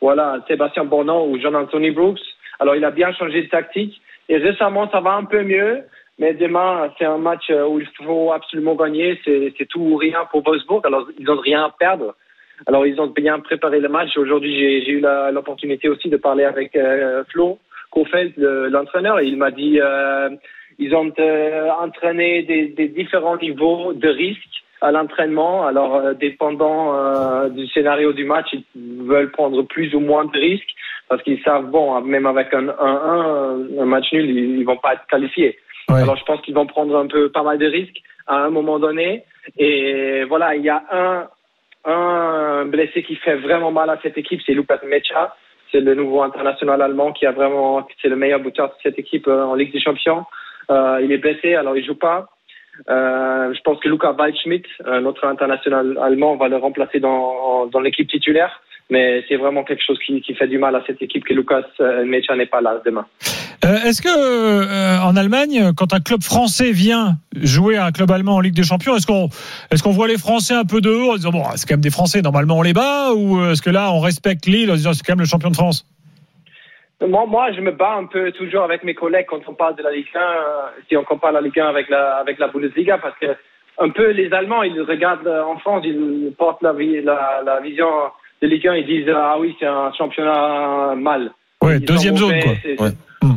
voilà 0.00 0.38
Sébastien 0.46 0.84
Bournon 0.84 1.28
ou 1.28 1.40
John-Anthony 1.40 1.90
Brooks. 1.90 2.20
Alors 2.60 2.76
il 2.76 2.84
a 2.84 2.92
bien 2.92 3.12
changé 3.14 3.42
de 3.42 3.48
tactique 3.48 4.00
et 4.28 4.36
récemment 4.36 4.88
ça 4.92 5.00
va 5.00 5.14
un 5.14 5.24
peu 5.24 5.42
mieux. 5.42 5.82
Mais 6.18 6.34
demain, 6.34 6.92
c'est 6.98 7.04
un 7.04 7.18
match 7.18 7.50
où 7.50 7.80
il 7.80 7.88
faut 8.04 8.32
absolument 8.32 8.74
gagner. 8.74 9.20
C'est 9.24 9.66
tout 9.68 9.80
ou 9.80 9.96
rien 9.96 10.24
pour 10.30 10.42
Wolfsburg. 10.44 10.82
Alors, 10.84 11.08
ils 11.18 11.24
n'ont 11.24 11.40
rien 11.40 11.64
à 11.64 11.70
perdre. 11.70 12.14
Alors, 12.66 12.86
ils 12.86 13.00
ont 13.00 13.08
bien 13.08 13.40
préparé 13.40 13.80
le 13.80 13.88
match. 13.88 14.16
Aujourd'hui, 14.16 14.56
j'ai 14.84 14.92
eu 14.92 15.00
l'opportunité 15.32 15.88
aussi 15.88 16.08
de 16.08 16.16
parler 16.16 16.44
avec 16.44 16.76
euh, 16.76 17.24
Flo 17.32 17.58
Kofeld, 17.90 18.34
l'entraîneur. 18.36 19.20
Il 19.20 19.36
m'a 19.36 19.50
dit 19.50 19.80
euh, 19.80 20.30
ils 20.78 20.94
ont 20.94 21.12
euh, 21.18 21.70
entraîné 21.70 22.42
des, 22.42 22.68
des, 22.68 22.88
différents 22.88 23.36
niveaux 23.36 23.92
de 23.92 24.08
risque 24.08 24.64
à 24.80 24.90
l'entraînement. 24.90 25.66
Alors, 25.66 25.96
euh, 25.96 26.14
dépendant 26.14 26.94
euh, 26.94 27.48
du 27.48 27.66
scénario 27.68 28.12
du 28.12 28.24
match, 28.24 28.48
ils 28.52 29.02
veulent 29.02 29.30
prendre 29.30 29.62
plus 29.62 29.94
ou 29.94 30.00
moins 30.00 30.24
de 30.24 30.38
risques 30.38 30.74
parce 31.08 31.22
qu'ils 31.22 31.42
savent, 31.42 31.66
bon, 31.66 32.00
même 32.00 32.26
avec 32.26 32.52
un 32.54 32.66
1-1, 32.66 33.80
un 33.80 33.84
match 33.84 34.12
nul, 34.12 34.28
ils, 34.28 34.58
ils 34.60 34.64
vont 34.64 34.76
pas 34.76 34.94
être 34.94 35.06
qualifiés. 35.06 35.58
Ouais. 35.88 36.00
Alors 36.00 36.16
je 36.16 36.24
pense 36.24 36.40
qu'ils 36.40 36.54
vont 36.54 36.66
prendre 36.66 36.96
un 36.96 37.06
peu 37.06 37.30
pas 37.30 37.42
mal 37.42 37.58
de 37.58 37.66
risques 37.66 38.00
à 38.26 38.44
un 38.44 38.50
moment 38.50 38.78
donné. 38.78 39.24
Et 39.58 40.24
voilà, 40.24 40.54
il 40.54 40.62
y 40.62 40.70
a 40.70 40.82
un, 40.90 41.28
un 41.84 42.64
blessé 42.66 43.02
qui 43.02 43.16
fait 43.16 43.36
vraiment 43.36 43.70
mal 43.70 43.90
à 43.90 43.98
cette 44.02 44.16
équipe, 44.16 44.40
c'est 44.46 44.54
Lukas 44.54 44.80
Mecha. 44.86 45.34
C'est 45.70 45.80
le 45.80 45.94
nouveau 45.94 46.22
international 46.22 46.80
allemand 46.80 47.12
qui 47.12 47.26
a 47.26 47.32
vraiment, 47.32 47.86
c'est 48.00 48.08
le 48.08 48.16
meilleur 48.16 48.40
buteur 48.40 48.68
de 48.68 48.74
cette 48.82 48.98
équipe 48.98 49.26
en 49.26 49.54
Ligue 49.54 49.72
des 49.72 49.80
Champions. 49.80 50.24
Euh, 50.70 51.00
il 51.02 51.10
est 51.12 51.18
blessé, 51.18 51.54
alors 51.54 51.76
il 51.76 51.84
joue 51.84 51.96
pas. 51.96 52.28
Euh, 52.88 53.52
je 53.52 53.60
pense 53.62 53.78
que 53.80 53.88
Luca 53.88 54.12
Waldschmidt, 54.12 54.68
notre 55.02 55.26
international 55.26 55.98
allemand, 56.00 56.36
va 56.36 56.48
le 56.48 56.56
remplacer 56.56 57.00
dans, 57.00 57.66
dans 57.66 57.80
l'équipe 57.80 58.08
titulaire. 58.08 58.62
Mais 58.90 59.24
c'est 59.28 59.36
vraiment 59.36 59.64
quelque 59.64 59.82
chose 59.84 59.98
qui, 60.04 60.20
qui, 60.20 60.34
fait 60.34 60.46
du 60.46 60.58
mal 60.58 60.76
à 60.76 60.82
cette 60.86 61.00
équipe 61.00 61.24
que 61.24 61.32
Lucas 61.32 61.64
Mecha 62.04 62.36
n'est 62.36 62.46
pas 62.46 62.60
là 62.60 62.80
demain. 62.84 63.06
Euh, 63.64 63.76
Est-ce 63.86 64.02
que 64.02 64.08
euh, 64.08 65.00
en 65.02 65.16
Allemagne, 65.16 65.72
quand 65.74 65.94
un 65.94 66.00
club 66.00 66.22
français 66.22 66.70
vient 66.70 67.14
jouer 67.34 67.78
à 67.78 67.86
un 67.86 67.92
club 67.92 68.10
allemand 68.10 68.36
en 68.36 68.40
Ligue 68.40 68.54
des 68.54 68.62
Champions, 68.62 68.94
est-ce 68.94 69.06
qu'on 69.06 69.28
est-ce 69.70 69.82
qu'on 69.82 69.92
voit 69.92 70.08
les 70.08 70.18
Français 70.18 70.54
un 70.54 70.66
peu 70.66 70.82
de 70.82 70.90
haut 70.90 71.12
en 71.12 71.16
disant 71.16 71.30
bon 71.30 71.44
c'est 71.56 71.66
quand 71.66 71.74
même 71.74 71.80
des 71.80 71.90
Français 71.90 72.20
normalement 72.20 72.58
on 72.58 72.62
les 72.62 72.74
bat 72.74 73.14
ou 73.14 73.42
est-ce 73.46 73.62
que 73.62 73.70
là 73.70 73.90
on 73.90 74.00
respecte 74.00 74.44
Lille 74.44 74.70
en 74.70 74.74
disant 74.74 74.92
c'est 74.92 75.02
quand 75.02 75.14
même 75.14 75.20
le 75.20 75.26
champion 75.26 75.50
de 75.50 75.56
France? 75.56 75.86
Moi, 77.06 77.26
moi, 77.26 77.52
je 77.52 77.60
me 77.60 77.72
bats 77.72 77.96
un 77.98 78.06
peu 78.06 78.32
toujours 78.32 78.62
avec 78.62 78.84
mes 78.84 78.94
collègues 78.94 79.26
quand 79.28 79.40
on 79.46 79.54
parle 79.54 79.76
de 79.76 79.82
la 79.82 79.90
Ligue 79.90 80.06
1, 80.14 80.20
si 80.88 80.96
on 80.96 81.04
compare 81.04 81.32
la 81.32 81.40
Ligue 81.40 81.58
1 81.58 81.66
avec 81.66 81.88
la, 81.88 82.16
avec 82.16 82.38
la 82.38 82.48
Bundesliga, 82.48 82.98
parce 82.98 83.18
que 83.18 83.26
un 83.78 83.90
peu 83.90 84.10
les 84.10 84.32
Allemands, 84.32 84.62
ils 84.62 84.80
regardent 84.80 85.26
en 85.28 85.58
France, 85.58 85.82
ils 85.84 86.32
portent 86.38 86.62
la, 86.62 86.72
la, 86.72 87.42
la 87.44 87.60
vision 87.60 87.88
de 88.44 88.50
Ligue 88.50 88.68
1, 88.68 88.74
ils 88.76 88.86
disent 88.86 89.12
ah 89.14 89.36
oui 89.38 89.56
c'est 89.58 89.66
un 89.66 89.90
championnat 89.92 90.94
mal. 90.96 91.32
Ouais, 91.62 91.78
deuxième 91.78 92.16
zone 92.16 92.34
quoi. 92.40 92.52
Ouais. 92.78 92.92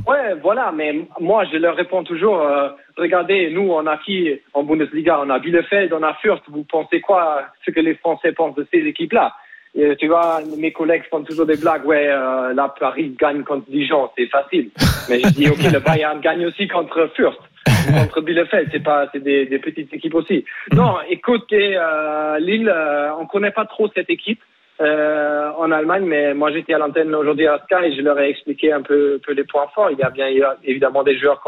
ouais. 0.06 0.34
voilà, 0.42 0.74
mais 0.76 0.94
moi 1.20 1.46
je 1.52 1.58
leur 1.58 1.76
réponds 1.76 2.04
toujours 2.04 2.42
euh, 2.42 2.70
regardez, 2.98 3.50
nous 3.52 3.70
on 3.72 3.86
a 3.88 3.98
qui 3.98 4.30
en 4.54 4.64
Bundesliga, 4.64 5.22
on 5.24 5.30
a 5.30 5.40
Bielefeld, 5.40 5.94
on 5.94 6.04
a 6.04 6.14
Fürth, 6.16 6.44
vous 6.50 6.66
pensez 6.70 7.00
quoi 7.00 7.44
ce 7.66 7.72
que 7.72 7.80
les 7.80 7.96
Français 7.96 8.34
pensent 8.34 8.56
de 8.56 8.68
ces 8.72 8.80
équipes-là? 8.80 9.34
Et, 9.76 9.96
Tu 9.96 10.08
vois, 10.08 10.40
mes 10.58 10.74
collègues 10.74 11.04
font 11.10 11.24
toujours 11.24 11.46
des 11.46 11.58
blagues, 11.58 11.86
ouais, 11.86 12.08
euh, 12.10 12.54
là 12.54 12.74
Paris 12.78 13.16
gagne 13.18 13.44
contre 13.44 13.70
Dijon, 13.70 14.10
c'est 14.18 14.28
facile. 14.28 14.70
Mais 15.10 15.20
je 15.20 15.30
dis 15.30 15.48
ok, 15.50 15.72
le 15.72 15.80
Bayern 15.80 16.20
gagne 16.20 16.46
aussi 16.46 16.68
contre 16.68 17.10
Fürth 17.16 17.40
contre 17.94 18.22
Bielefeld, 18.22 18.70
c'est 18.72 18.84
pas, 18.84 19.08
c'est 19.12 19.24
des, 19.24 19.46
des, 19.46 19.60
petites 19.60 19.94
équipes 19.94 20.16
aussi. 20.16 20.44
Non, 20.74 20.96
écoutez, 21.10 21.78
euh, 21.78 22.40
Lille, 22.40 22.70
euh, 22.70 23.10
on 23.20 23.26
connaît 23.26 23.52
pas 23.52 23.66
trop 23.66 23.90
cette 23.96 24.10
équipe 24.10 24.42
euh, 24.80 25.50
en 25.58 25.72
Allemagne, 25.72 26.06
mais 26.06 26.34
moi 26.34 26.52
j'étais 26.52 26.74
à 26.74 26.78
l'antenne 26.78 27.14
aujourd'hui 27.16 27.48
à 27.48 27.60
Sky 27.66 27.86
et 27.86 27.96
je 27.96 28.02
leur 28.02 28.20
ai 28.20 28.30
expliqué 28.30 28.72
un 28.72 28.82
peu, 28.82 29.20
peu 29.26 29.34
les 29.34 29.44
points 29.44 29.68
forts. 29.74 29.90
Il 29.92 29.98
y 29.98 30.04
a 30.04 30.10
bien 30.10 30.28
évidemment 30.64 31.04
des 31.04 31.18
joueurs 31.18 31.42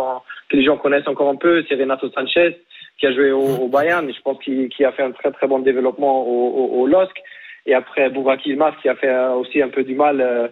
que 0.49 0.55
les 0.55 0.63
gens 0.63 0.77
connaissent 0.77 1.07
encore 1.07 1.29
un 1.29 1.35
peu. 1.35 1.63
C'est 1.67 1.75
Renato 1.75 2.09
Sanchez 2.09 2.57
qui 2.99 3.07
a 3.07 3.13
joué 3.13 3.31
au, 3.31 3.41
au 3.41 3.67
Bayern, 3.67 4.11
je 4.11 4.21
pense 4.21 4.39
qu'il 4.39 4.67
qu 4.69 4.83
a 4.83 4.91
fait 4.91 5.03
un 5.03 5.11
très 5.11 5.31
très 5.31 5.47
bon 5.47 5.59
développement 5.59 6.23
au, 6.27 6.49
au, 6.49 6.81
au 6.81 6.87
LOSC. 6.87 7.15
Et 7.65 7.73
après 7.73 8.11
Ilmaz 8.45 8.73
qui 8.81 8.89
a 8.89 8.95
fait 8.95 9.15
aussi 9.29 9.61
un 9.61 9.69
peu 9.69 9.83
du 9.83 9.93
mal 9.95 10.21
euh, 10.21 10.47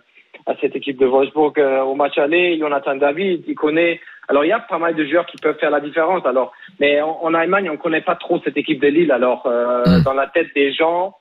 à 0.46 0.54
cette 0.62 0.76
équipe 0.76 1.00
de 1.00 1.06
Wolfsburg 1.06 1.54
euh, 1.58 1.82
au 1.82 1.96
match 1.96 2.18
aller. 2.18 2.60
Jonathan 2.60 2.96
David, 2.96 3.44
il 3.48 3.56
connaît. 3.56 4.00
Alors 4.28 4.46
il 4.46 4.50
y 4.50 4.54
a 4.54 4.60
pas 4.60 4.78
mal 4.78 4.94
de 4.94 5.06
joueurs 5.06 5.26
qui 5.26 5.38
peuvent 5.38 5.58
faire 5.58 5.72
la 5.72 5.80
différence. 5.80 6.26
Alors, 6.26 6.54
mais 6.80 7.02
en, 7.02 7.18
en 7.22 7.34
Allemagne, 7.34 7.70
on 7.72 7.78
connaît 7.78 8.02
pas 8.02 8.16
trop 8.16 8.40
cette 8.44 8.58
équipe 8.58 8.82
de 8.82 8.88
Lille. 8.88 9.12
Alors 9.12 9.48
euh, 9.48 9.84
mmh. 9.86 10.04
dans 10.04 10.14
la 10.14 10.28
tête 10.28 10.50
des 10.54 10.72
gens 10.74 11.16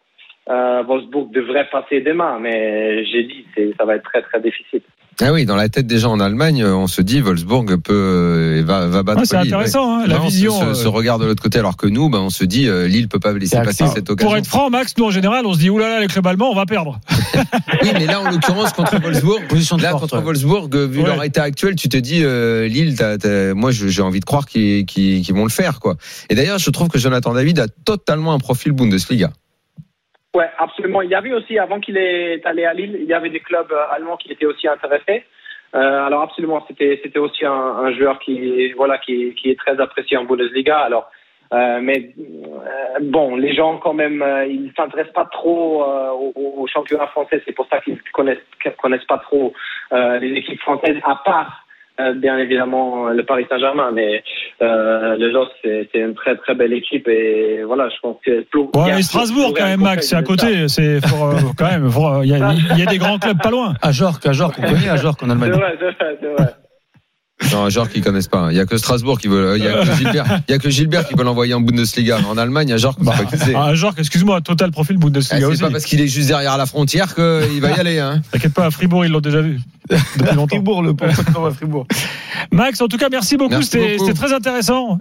euh, 0.51 0.83
Wolfsburg 0.87 1.31
devrait 1.33 1.69
passer 1.71 2.01
demain, 2.01 2.39
mais 2.41 3.05
j'ai 3.07 3.25
dit 3.25 3.45
c'est 3.55 3.73
ça 3.79 3.85
va 3.85 3.97
être 3.97 4.05
très 4.05 4.23
très 4.23 4.41
difficile. 4.41 4.81
Ah 5.23 5.33
oui, 5.33 5.47
dans 5.47 5.57
la 5.57 5.71
tête 5.71 5.87
des 5.87 5.97
gens 5.97 6.13
en 6.13 6.21
Allemagne, 6.21 6.63
euh, 6.63 6.75
on 6.77 6.87
se 6.87 7.01
dit 7.01 7.23
Wolfsburg 7.23 7.81
peut 7.83 7.95
euh, 7.95 8.63
va, 8.67 8.87
va 8.87 9.03
battre 9.03 9.21
Ouais, 9.21 9.25
c'est 9.25 9.39
Lille. 9.43 9.47
intéressant, 9.55 10.01
hein, 10.01 10.05
la 10.07 10.19
Non, 10.19 10.25
vision. 10.25 10.53
Ce, 10.53 10.65
euh, 10.67 10.75
ce 10.75 10.89
regard 10.89 11.19
de 11.19 11.25
l'autre 11.25 11.43
côté, 11.43 11.59
alors 11.59 11.79
que 11.79 11.87
nous, 11.87 12.11
ben, 12.11 12.19
on 12.19 12.29
se 12.29 12.45
dit 12.45 12.69
euh, 12.69 12.87
Lille 12.87 13.09
peut 13.09 13.19
pas 13.19 13.33
laisser 13.33 13.57
C'est 13.57 13.63
passer 13.65 13.87
cette 13.87 14.11
occasion. 14.11 14.29
Pour 14.29 14.37
être 14.37 14.47
franc, 14.47 14.69
Max, 14.69 14.93
nous 14.99 15.07
en 15.07 15.11
général, 15.11 15.47
on 15.47 15.55
se 15.55 15.59
dit 15.59 15.71
oulala, 15.71 16.01
les 16.01 16.07
clubs 16.07 16.27
allemands, 16.27 16.51
on 16.51 16.55
va 16.55 16.67
perdre. 16.67 17.01
Oui, 17.83 17.91
mais 17.95 18.07
là, 18.07 18.21
en 18.21 18.31
l'occurrence, 18.31 18.73
contre 18.73 18.99
Wolfsburg, 19.01 19.47
Position 19.49 19.77
de 19.79 19.83
là, 19.83 19.91
force, 19.91 20.03
contre 20.03 20.17
ouais. 20.19 20.23
Wolfsburg, 20.23 20.75
euh, 20.75 20.87
vu 20.87 21.01
Ouais. 21.01 21.07
leur 21.07 21.23
état 21.25 21.43
actuel, 21.43 21.77
tu 21.77 21.89
te 21.89 21.97
dis 21.97 22.21
euh, 22.23 22.67
Lille, 22.69 22.95
moi, 23.55 23.71
j'ai 23.73 24.03
envie 24.03 24.21
de 24.21 24.25
croire 24.27 24.45
qu'ils 24.47 24.85
vont 25.35 25.45
le 25.45 25.51
faire, 25.51 25.81
quoi. 25.81 25.97
Et 26.31 26.35
d'ailleurs, 26.35 26.59
je 26.59 26.71
trouve 26.71 26.89
que 26.89 26.99
Jonathan 26.99 27.33
David 27.33 27.59
a 27.59 27.69
totalement 27.69 28.33
un 28.35 28.39
profil 28.39 28.73
Bundesliga. 28.73 29.31
Ouais, 30.37 30.51
absolument. 30.59 31.01
Il 31.01 31.09
y 31.09 31.15
avait 31.15 31.33
aussi, 31.33 31.59
avant 31.59 31.81
qu'il 31.81 31.97
est 31.97 32.45
allé 32.45 32.67
à 32.67 32.75
Lille, 32.75 32.95
il 33.01 33.07
y 33.07 33.15
avait 33.15 33.31
des 33.31 33.41
clubs 33.41 33.73
euh, 33.73 33.95
allemands 33.95 34.19
qui 34.19 34.31
étaient 34.31 34.45
aussi 34.45 34.69
intéressés. 34.69 35.25
Euh, 35.75 36.07
alors 36.07 36.21
absolument, 36.21 36.63
c'était 36.69 37.19
aussi 37.19 37.47
un, 37.47 37.91
joueur 37.95 38.19
qui 38.19 38.71
voilà 38.73 38.99
qui, 38.99 39.35
qui 39.35 39.49
est 39.49 39.59
très 39.59 39.81
apprécié 39.81 40.19
en 40.19 40.25
Bundesliga. 40.25 40.79
Alors 40.79 41.11
euh, 41.55 41.81
mais 41.81 42.11
bon, 43.01 43.37
les 43.37 43.55
gens 43.55 43.79
quand 43.79 43.95
même, 43.95 44.23
ils 44.47 44.73
s'intéressent 44.77 45.15
pas 45.15 45.25
trop 45.25 45.83
au, 45.85 46.33
au 46.37 46.67
championnat 46.67 47.07
français. 47.07 47.43
C'est 47.47 47.55
pour 47.55 47.67
ça 47.69 47.81
qu'ils 47.81 47.99
connaissent 48.13 48.45
connaissent 48.83 49.07
pas 49.07 49.19
trop 49.19 49.55
les 49.91 50.33
équipes 50.35 50.61
françaises, 50.61 50.99
à 51.03 51.17
part 51.25 51.66
bien 52.17 52.39
évidemment 52.39 53.09
le 53.09 53.23
Paris 53.25 53.47
Saint-Germain. 53.51 53.91
Mais 53.93 54.23
euh, 54.63 55.17
le 55.17 55.31
LOSC 55.31 55.51
c'est 55.63 55.89
c'est 55.93 55.99
une 56.01 56.15
très 56.15 56.37
très 56.37 56.55
belle 56.55 56.73
équipe 56.73 57.07
et 57.09 57.63
voilà, 57.65 57.89
je 57.89 57.97
pense 58.03 58.17
que 58.25 58.31
il 58.31 58.79
y 58.79 58.79
a- 58.91 58.95
Ouais, 58.95 58.99
et 59.01 59.03
Strasbourg, 59.03 59.53
quand 59.57 59.65
même, 59.65 59.81
Max, 59.81 60.09
c'est 60.09 60.17
à 60.17 60.23
côté. 60.23 60.69
C'est 60.69 60.97
euh, 60.97 61.01
quand 61.59 61.67
même. 61.71 61.89
Il 62.23 62.29
y, 62.31 62.35
a, 62.35 62.53
il 62.73 62.79
y 62.79 62.83
a 62.83 62.87
des 62.87 62.99
grands 62.99 63.19
clubs 63.19 63.41
pas 63.43 63.51
loin. 63.51 63.75
À 63.83 63.93
Jork, 63.93 64.25
à 64.27 64.33
Jork, 64.33 64.55
on 64.59 64.63
connaît 64.63 64.89
à 64.89 64.97
Jork 64.97 65.23
en 65.23 65.27
C'est 65.27 65.33
Allemagne. 65.33 65.51
vrai, 65.53 65.75
c'est 65.79 65.85
vrai, 66.05 66.19
c'est 66.21 66.43
vrai. 66.43 66.51
Non, 67.53 67.69
genre 67.69 67.89
qu'ils 67.91 68.03
connaissent 68.03 68.29
pas. 68.29 68.49
Il 68.51 68.57
y 68.57 68.61
a 68.61 68.67
que 68.67 68.79
Strasbourg 68.79 69.19
qui 69.19 69.29
veut, 69.29 69.57
il 69.59 69.65
y 69.65 69.69
a 69.69 69.85
que 69.85 69.93
Gilbert, 69.95 70.41
il 70.49 70.53
y 70.53 70.55
a 70.55 70.59
que 70.59 70.71
Gilbert 70.71 71.07
qui 71.07 71.15
veut 71.15 71.23
l'envoyer 71.25 71.53
en 71.55 71.61
Bundesliga. 71.61 72.19
Mais 72.21 72.27
en 72.29 72.39
Allemagne, 72.39 72.69
il 72.69 72.71
y 72.71 72.75
a 72.75 72.79
genre, 72.79 72.97
Bah, 73.01 73.15
c'est. 73.31 73.55
ah, 73.55 73.75
genre, 73.75 73.93
excuse-moi, 73.99 74.41
total 74.41 74.71
profil 74.71 74.97
Ah, 74.99 75.05
Bundesliga 75.05 75.41
c'est 75.47 75.53
aussi. 75.53 75.61
pas 75.61 75.71
parce 75.71 75.85
qu'il 75.85 76.01
est 76.01 76.07
juste 76.09 76.29
derrière 76.29 76.57
la 76.57 76.65
frontière 76.67 77.15
qu'il 77.15 77.61
va 77.61 77.71
y 77.71 77.79
aller, 77.81 77.99
hein. 77.99 78.23
T'inquiète 78.33 78.55
pas, 78.55 78.67
à 78.67 78.71
Fribourg, 78.71 79.05
ils 79.05 79.13
l'ont 79.13 79.21
déjà 79.21 79.43
vu. 79.43 79.61
Depuis 79.91 80.35
longtemps. 80.35 80.57
Fribourg, 80.57 80.83
le 80.83 80.95
à 81.01 81.51
Fribourg. 81.53 81.87
Max, 82.53 82.81
en 82.81 82.89
tout 82.89 82.97
cas, 82.97 83.09
merci 83.11 83.37
beaucoup. 83.37 83.61
C'était 83.63 83.97
très 84.15 84.33
intéressant. 84.33 84.99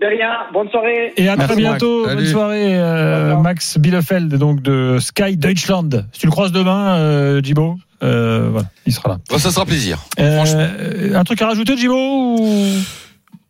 De 0.00 0.06
rien, 0.06 0.30
bonne 0.52 0.68
soirée. 0.70 1.12
Et 1.16 1.28
à 1.28 1.36
Merci, 1.36 1.52
très 1.52 1.62
bientôt. 1.62 2.06
Max. 2.06 2.16
Bonne 2.16 2.26
soirée, 2.26 2.76
euh. 2.78 3.36
Max 3.36 3.78
Bielefeld, 3.78 4.34
donc 4.34 4.60
de 4.60 4.98
Sky 4.98 5.36
Deutschland. 5.36 6.06
Si 6.12 6.20
tu 6.20 6.26
le 6.26 6.32
croises 6.32 6.50
demain, 6.50 6.96
euh, 6.98 7.40
Jibo, 7.42 7.76
euh, 8.04 8.48
voilà, 8.50 8.68
il 8.86 8.92
sera 8.92 9.08
là. 9.08 9.38
Ça 9.38 9.50
sera 9.50 9.64
plaisir. 9.66 9.98
Euh, 10.20 11.14
un 11.14 11.24
truc 11.24 11.40
à 11.42 11.46
rajouter, 11.48 11.76
Jibo 11.76 11.94
ou... 12.38 12.70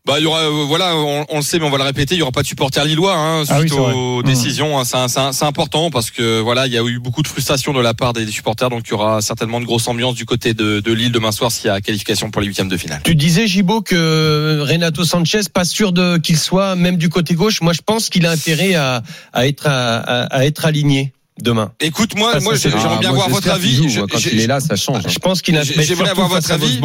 Bah, 0.07 0.17
il 0.19 0.25
y 0.25 0.27
aura, 0.27 0.41
euh, 0.41 0.65
voilà, 0.69 0.95
on, 0.97 1.25
on 1.31 1.37
le 1.39 1.43
sait, 1.43 1.59
mais 1.59 1.65
on 1.65 1.71
va 1.71 1.79
le 1.79 1.85
répéter, 1.85 2.15
il 2.15 2.19
y 2.19 2.23
aura 2.23 2.31
pas 2.31 2.43
de 2.43 2.47
supporters 2.47 2.85
lillois 2.85 3.17
hein, 3.17 3.43
Ah 3.49 3.55
oui, 3.55 3.61
suite 3.71 3.73
vrai. 3.73 3.95
aux 3.95 4.21
Mmh. 4.21 4.23
décisions. 4.25 4.79
hein. 4.79 4.85
C'est 5.09 5.45
important 5.47 5.91
parce 5.91 6.11
que 6.11 6.41
voilà, 6.41 6.67
il 6.67 6.75
y 6.75 6.79
a 6.79 6.83
eu 6.85 6.99
beaucoup 6.99 7.23
de 7.23 7.27
frustration 7.27 7.73
de 7.73 7.81
la 7.81 7.95
part 7.95 8.13
des, 8.13 8.27
des 8.27 8.31
supporters, 8.31 8.69
donc 8.69 8.83
il 8.87 8.91
y 8.91 8.93
aura 8.93 9.23
certainement 9.23 9.61
une 9.61 9.65
grosse 9.65 9.89
ambiance 9.89 10.15
du 10.15 10.27
côté 10.27 10.53
de, 10.53 10.81
de 10.81 10.93
Lille 10.93 11.11
demain 11.11 11.33
soir 11.33 11.51
s'il 11.51 11.69
y 11.69 11.71
a 11.71 11.81
qualification 11.81 12.31
pour 12.31 12.43
les 12.43 12.49
huitièmes 12.49 12.69
de 12.69 12.77
finale. 12.77 13.01
Tu 13.03 13.15
disais, 13.15 13.47
Gibo, 13.47 13.81
que 13.81 14.61
Renato 14.61 15.05
Sanchez, 15.05 15.41
pas 15.51 15.65
sûr 15.65 15.93
de 15.95 16.19
qu'il 16.19 16.37
soit 16.37 16.77
même 16.77 16.99
du 16.99 17.09
côté 17.09 17.33
gauche. 17.35 17.63
Moi, 17.63 17.73
je 17.73 17.81
pense 17.81 18.11
qu'il 18.11 18.27
a 18.27 18.31
intérêt 18.31 18.75
à, 18.75 19.03
à 19.33 19.47
être 19.47 19.67
à, 19.67 19.97
à- 20.01 20.25
à 20.37 20.45
être 20.45 20.67
aligné 20.67 21.14
demain. 21.41 21.73
Écoute, 21.81 22.17
moi, 22.17 22.39
moi, 22.41 22.55
j'aimerais 22.57 22.81
Ah, 22.85 22.97
bien 22.99 23.11
moi, 23.11 23.19
voir 23.19 23.29
votre 23.31 23.51
avis. 23.51 23.77
joue, 23.77 23.89
Je- 23.89 23.99
moi, 24.01 24.09
quand 24.11 24.25
il 24.25 24.41
est 24.41 24.47
là, 24.47 24.61
ça 24.61 24.77
change. 24.77 25.05
hein. 25.07 25.09
Je 25.09 25.19
pense 25.19 25.43
qu'il 25.43 25.57
a. 25.59 25.63
J'aimerais 25.65 26.11
avoir 26.11 26.29
votre 26.29 26.51
avis. 26.53 26.81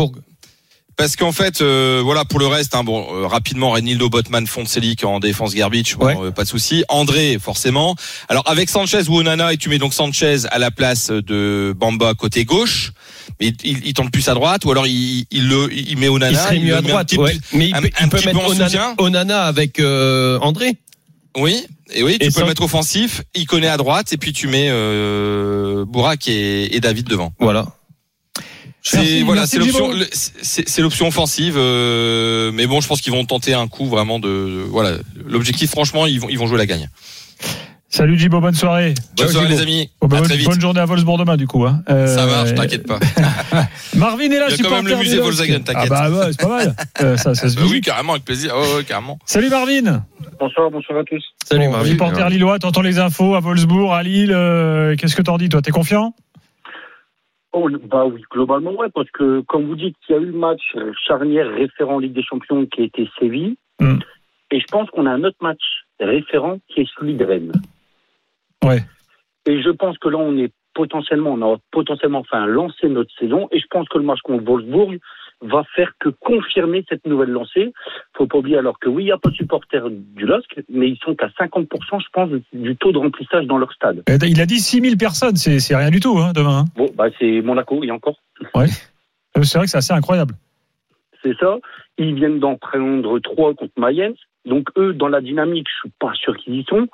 Parce 0.97 1.15
qu'en 1.15 1.31
fait, 1.31 1.61
euh, 1.61 2.01
voilà, 2.03 2.25
pour 2.25 2.39
le 2.39 2.47
reste, 2.47 2.75
hein, 2.75 2.83
bon, 2.83 3.07
euh, 3.13 3.25
rapidement, 3.25 3.71
Renildo 3.71 4.09
Botman, 4.09 4.45
Fonselik 4.47 5.05
en 5.05 5.21
défense 5.21 5.55
Garbage, 5.55 5.95
bon, 5.95 6.05
Ouais. 6.07 6.17
euh, 6.23 6.31
pas 6.31 6.43
de 6.43 6.49
souci. 6.49 6.83
André, 6.89 7.37
forcément. 7.41 7.95
Alors 8.27 8.43
avec 8.49 8.69
Sanchez 8.69 9.03
ou 9.07 9.15
Onana, 9.19 9.53
et 9.53 9.57
tu 9.57 9.69
mets 9.69 9.77
donc 9.77 9.93
Sanchez 9.93 10.39
à 10.51 10.59
la 10.59 10.71
place 10.71 11.07
de 11.09 11.73
Bamba 11.77 12.15
côté 12.15 12.43
gauche, 12.43 12.91
mais 13.39 13.47
il, 13.47 13.55
il, 13.77 13.85
il 13.87 13.93
tente 13.93 14.11
plus 14.11 14.27
à 14.27 14.33
droite, 14.33 14.65
ou 14.65 14.71
alors 14.71 14.87
il, 14.87 15.25
il 15.31 15.47
le, 15.47 15.69
il 15.73 15.97
met 15.99 16.09
Onana. 16.09 16.31
Il 16.33 16.37
serait 16.37 16.59
mieux 16.59 16.75
à 16.75 16.81
droite. 16.81 17.13
ouais. 17.13 17.37
Mais 17.53 17.69
il 17.69 17.75
un- 17.75 17.81
peut, 17.81 17.89
il 17.97 18.03
un 18.03 18.09
peut 18.09 18.17
petit 18.17 18.27
peu 18.27 18.33
mettre 18.33 18.49
Onana. 18.49 18.95
Onana 18.97 19.43
avec 19.45 19.79
euh, 19.79 20.37
André. 20.41 20.73
Oui, 21.37 21.63
et 21.93 22.03
oui, 22.03 22.17
tu 22.19 22.25
Et 22.27 22.31
peux 22.31 22.41
le 22.41 22.47
mettre 22.47 22.61
offensif. 22.63 23.21
Il 23.35 23.45
connaît 23.47 23.67
à 23.67 23.77
droite, 23.77 24.13
et 24.13 24.17
puis 24.17 24.33
tu 24.33 24.47
mets 24.47 24.67
euh, 24.69 25.85
Bourak 25.85 26.27
et, 26.27 26.75
et 26.75 26.79
David 26.79 27.07
devant. 27.07 27.33
Voilà. 27.39 27.65
C'est 28.81 29.21
voilà, 29.23 29.45
c'est 29.45 29.57
l'option, 29.59 29.91
c'est 30.41 30.81
l'option 30.81 31.07
offensive. 31.07 31.55
euh, 31.57 32.51
mais 32.53 32.65
bon, 32.65 32.79
je 32.79 32.87
pense 32.87 33.01
qu'ils 33.01 33.11
vont 33.11 33.25
tenter 33.25 33.53
un 33.53 33.67
coup 33.67 33.85
vraiment 33.87 34.19
de, 34.19 34.27
de- 34.29 34.65
voilà. 34.69 34.97
L'objectif, 35.25 35.69
franchement, 35.69 36.05
ils 36.05 36.19
vont 36.21 36.29
ils 36.29 36.39
vont 36.39 36.47
jouer 36.47 36.57
la 36.57 36.65
gagne. 36.65 36.89
Salut 37.91 38.17
Jibo, 38.19 38.39
bonne 38.39 38.53
soirée. 38.53 38.93
Bonne 39.17 39.27
Ciao, 39.27 39.29
soirée 39.29 39.47
les 39.49 39.61
amis. 39.61 39.89
Oh, 39.99 40.07
bah, 40.07 40.17
à 40.17 40.19
bonne, 40.19 40.29
très 40.29 40.37
vite. 40.37 40.47
bonne 40.47 40.61
journée 40.61 40.79
à 40.79 40.85
Wolfsburg 40.85 41.17
demain, 41.17 41.37
du 41.37 41.47
coup. 41.47 41.65
Hein. 41.65 41.81
Euh, 41.89 42.05
Ça 42.05 42.27
marche, 42.27 42.53
t'inquiète 42.53 42.85
pas. 42.85 42.99
Marvin 43.97 44.25
est 44.29 44.37
là, 44.39 44.45
Il 44.49 44.61
y 44.61 44.65
a 44.65 44.69
quand 44.69 44.75
même 44.75 44.87
le 44.87 44.95
musée. 44.97 45.17
Volkswagen, 45.19 45.61
t'inquiète. 45.61 45.91
Ah 45.91 46.09
bah 46.09 46.09
ouais, 46.11 46.31
c'est 46.31 46.41
pas 46.41 46.49
mal. 46.49 46.75
Euh, 47.01 47.15
ça, 47.17 47.33
ça 47.33 47.47
se 47.49 47.55
Bah 47.55 47.63
oui, 47.69 47.81
carrément, 47.81 48.13
avec 48.13 48.25
plaisir. 48.25 48.53
Ouais, 48.55 48.83
carrément. 48.83 49.17
Salut 49.25 49.49
Marvin. 49.49 50.03
Bonsoir, 50.39 50.69
bonsoir 50.69 50.99
à 50.99 51.03
tous. 51.03 51.23
Salut 51.45 51.65
Bon, 51.65 51.71
Marvin. 51.71 51.89
Supporter 51.91 52.29
lillois, 52.29 52.59
t'entends 52.59 52.81
les 52.81 52.99
infos 52.99 53.35
à 53.35 53.39
Wolfsburg, 53.39 53.91
à 53.93 54.03
Lille. 54.03 54.33
euh, 54.33 54.95
Qu'est-ce 54.97 55.15
que 55.15 55.21
t'en 55.21 55.37
dis, 55.37 55.49
toi 55.49 55.61
T'es 55.61 55.71
confiant? 55.71 56.13
Oh, 57.53 57.67
bah 57.89 58.05
oui, 58.05 58.21
globalement, 58.31 58.71
ouais, 58.73 58.89
parce 58.93 59.09
que, 59.11 59.41
comme 59.47 59.65
vous 59.65 59.75
dites, 59.75 59.95
il 60.09 60.11
y 60.11 60.15
a 60.15 60.21
eu 60.21 60.25
le 60.25 60.37
match 60.37 60.61
euh, 60.75 60.91
charnière 61.07 61.47
référent 61.57 61.97
Ligue 61.97 62.13
des 62.13 62.23
Champions 62.23 62.65
qui 62.67 62.81
a 62.81 62.83
été 62.85 63.09
Séville. 63.19 63.55
Mm. 63.79 63.97
Et 64.51 64.59
je 64.59 64.65
pense 64.71 64.89
qu'on 64.91 65.05
a 65.07 65.11
un 65.11 65.23
autre 65.23 65.37
match 65.41 65.61
référent 65.99 66.59
qui 66.67 66.81
est 66.81 66.87
celui 66.99 67.15
de 67.15 67.25
Rennes. 67.25 67.51
Ouais. 68.63 68.83
Et 69.45 69.61
je 69.61 69.69
pense 69.69 69.97
que 69.97 70.09
là, 70.09 70.17
on 70.17 70.37
est 70.37 70.51
potentiellement, 70.73 71.31
on 71.31 71.53
a 71.53 71.57
potentiellement 71.71 72.19
enfin 72.19 72.45
lancé 72.45 72.87
notre 72.89 73.11
saison. 73.19 73.47
Et 73.51 73.59
je 73.59 73.65
pense 73.69 73.87
que 73.89 73.97
le 73.97 74.03
match 74.03 74.19
contre 74.23 74.43
Wolfsburg 74.43 74.97
va 75.41 75.63
faire 75.75 75.91
que 75.99 76.09
confirmer 76.09 76.85
cette 76.89 77.05
nouvelle 77.07 77.29
lancée. 77.29 77.71
Faut 78.17 78.27
pas 78.27 78.37
oublier 78.39 78.57
alors 78.57 78.77
que 78.79 78.89
oui, 78.89 79.03
il 79.03 79.05
n'y 79.05 79.11
a 79.11 79.17
pas 79.17 79.29
de 79.29 79.35
supporters 79.35 79.89
du 79.89 80.25
LOSC, 80.25 80.61
mais 80.69 80.89
ils 80.89 80.97
sont 80.97 81.15
qu'à 81.15 81.27
50%, 81.29 81.67
je 82.01 82.07
pense, 82.11 82.29
du 82.53 82.75
taux 82.75 82.91
de 82.91 82.97
remplissage 82.97 83.45
dans 83.45 83.57
leur 83.57 83.71
stade. 83.73 84.03
Euh, 84.09 84.17
Il 84.27 84.41
a 84.41 84.45
dit 84.45 84.59
6000 84.59 84.97
personnes, 84.97 85.37
c'est 85.37 85.75
rien 85.75 85.89
du 85.89 85.99
tout 86.01 86.17
hein, 86.19 86.33
demain. 86.35 86.59
hein. 86.59 86.65
Bon, 86.75 86.89
bah, 86.95 87.05
c'est 87.17 87.41
Monaco, 87.41 87.79
il 87.83 87.87
y 87.87 87.91
a 87.91 87.93
encore. 87.95 88.17
Euh, 88.57 88.65
C'est 89.43 89.57
vrai 89.57 89.65
que 89.65 89.71
c'est 89.71 89.77
assez 89.77 89.93
incroyable. 89.93 90.35
c'est 91.23 91.35
ça. 91.39 91.57
Ils 91.97 92.15
viennent 92.15 92.39
d'en 92.39 92.55
prendre 92.55 93.19
trois 93.19 93.53
contre 93.53 93.73
Mayence. 93.77 94.17
Donc 94.45 94.69
eux, 94.77 94.93
dans 94.93 95.09
la 95.09 95.21
dynamique, 95.21 95.67
je 95.69 95.79
suis 95.81 95.93
pas 95.99 96.13
sûr 96.13 96.35
qu'ils 96.37 96.55
y 96.55 96.63
sont. 96.63 96.87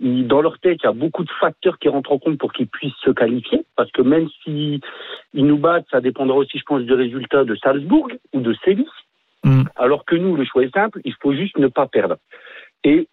Ils- 0.00 0.26
dans 0.26 0.42
leur 0.42 0.58
tête, 0.58 0.78
il 0.82 0.86
y 0.86 0.88
a 0.88 0.92
beaucoup 0.92 1.24
de 1.24 1.30
facteurs 1.40 1.78
qui 1.78 1.88
rentrent 1.88 2.12
en 2.12 2.18
compte 2.18 2.38
pour 2.38 2.52
qu'ils 2.52 2.68
puissent 2.68 2.92
se 3.04 3.10
qualifier. 3.10 3.64
Parce 3.76 3.90
que 3.90 4.02
même 4.02 4.28
si 4.44 4.80
ils 5.34 5.46
nous 5.46 5.58
battent, 5.58 5.86
ça 5.90 6.00
dépendra 6.00 6.36
aussi, 6.36 6.58
je 6.58 6.64
pense, 6.64 6.82
du 6.82 6.92
résultat 6.92 7.44
de 7.44 7.54
Salzbourg 7.56 8.08
ou 8.34 8.40
de 8.40 8.54
Séville. 8.64 8.86
Mm. 9.44 9.62
Alors 9.76 10.04
que 10.04 10.14
nous, 10.16 10.36
le 10.36 10.44
choix 10.44 10.62
est 10.62 10.74
simple, 10.74 11.00
il 11.04 11.14
faut 11.22 11.32
juste 11.32 11.56
ne 11.56 11.68
pas 11.68 11.86
perdre. 11.86 12.16
Et 12.84 13.08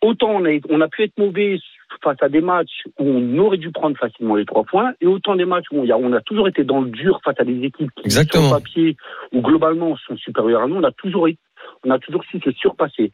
autant 0.00 0.30
on 0.30 0.44
a, 0.44 0.58
on 0.70 0.80
a 0.80 0.88
pu 0.88 1.02
être 1.02 1.18
mauvais 1.18 1.58
face 2.02 2.16
à 2.22 2.28
des 2.28 2.40
matchs 2.40 2.84
où 2.98 3.04
on 3.08 3.38
aurait 3.38 3.56
dû 3.56 3.70
prendre 3.70 3.96
facilement 3.96 4.36
les 4.36 4.44
trois 4.44 4.64
points, 4.64 4.92
et 5.00 5.06
autant 5.06 5.36
des 5.36 5.44
matchs 5.44 5.66
où 5.72 5.80
on, 5.80 5.84
y 5.84 5.92
a- 5.92 5.98
on 5.98 6.12
a 6.12 6.20
toujours 6.20 6.48
été 6.48 6.62
dans 6.64 6.80
le 6.80 6.90
dur 6.90 7.20
face 7.24 7.38
à 7.38 7.44
des 7.44 7.62
équipes 7.64 7.90
qui, 7.96 8.04
Exactement. 8.04 8.44
sur 8.48 8.54
le 8.56 8.60
papier, 8.60 8.96
ou 9.32 9.40
globalement 9.40 9.96
sont 9.98 10.16
supérieures 10.16 10.62
à 10.62 10.66
nous, 10.68 10.76
on 10.76 10.84
a 10.84 10.92
toujours 10.92 11.28
été- 11.28 11.38
on 11.84 11.90
a 11.90 11.98
toujours 11.98 12.24
su 12.24 12.40
se 12.40 12.52
surpasser. 12.52 13.10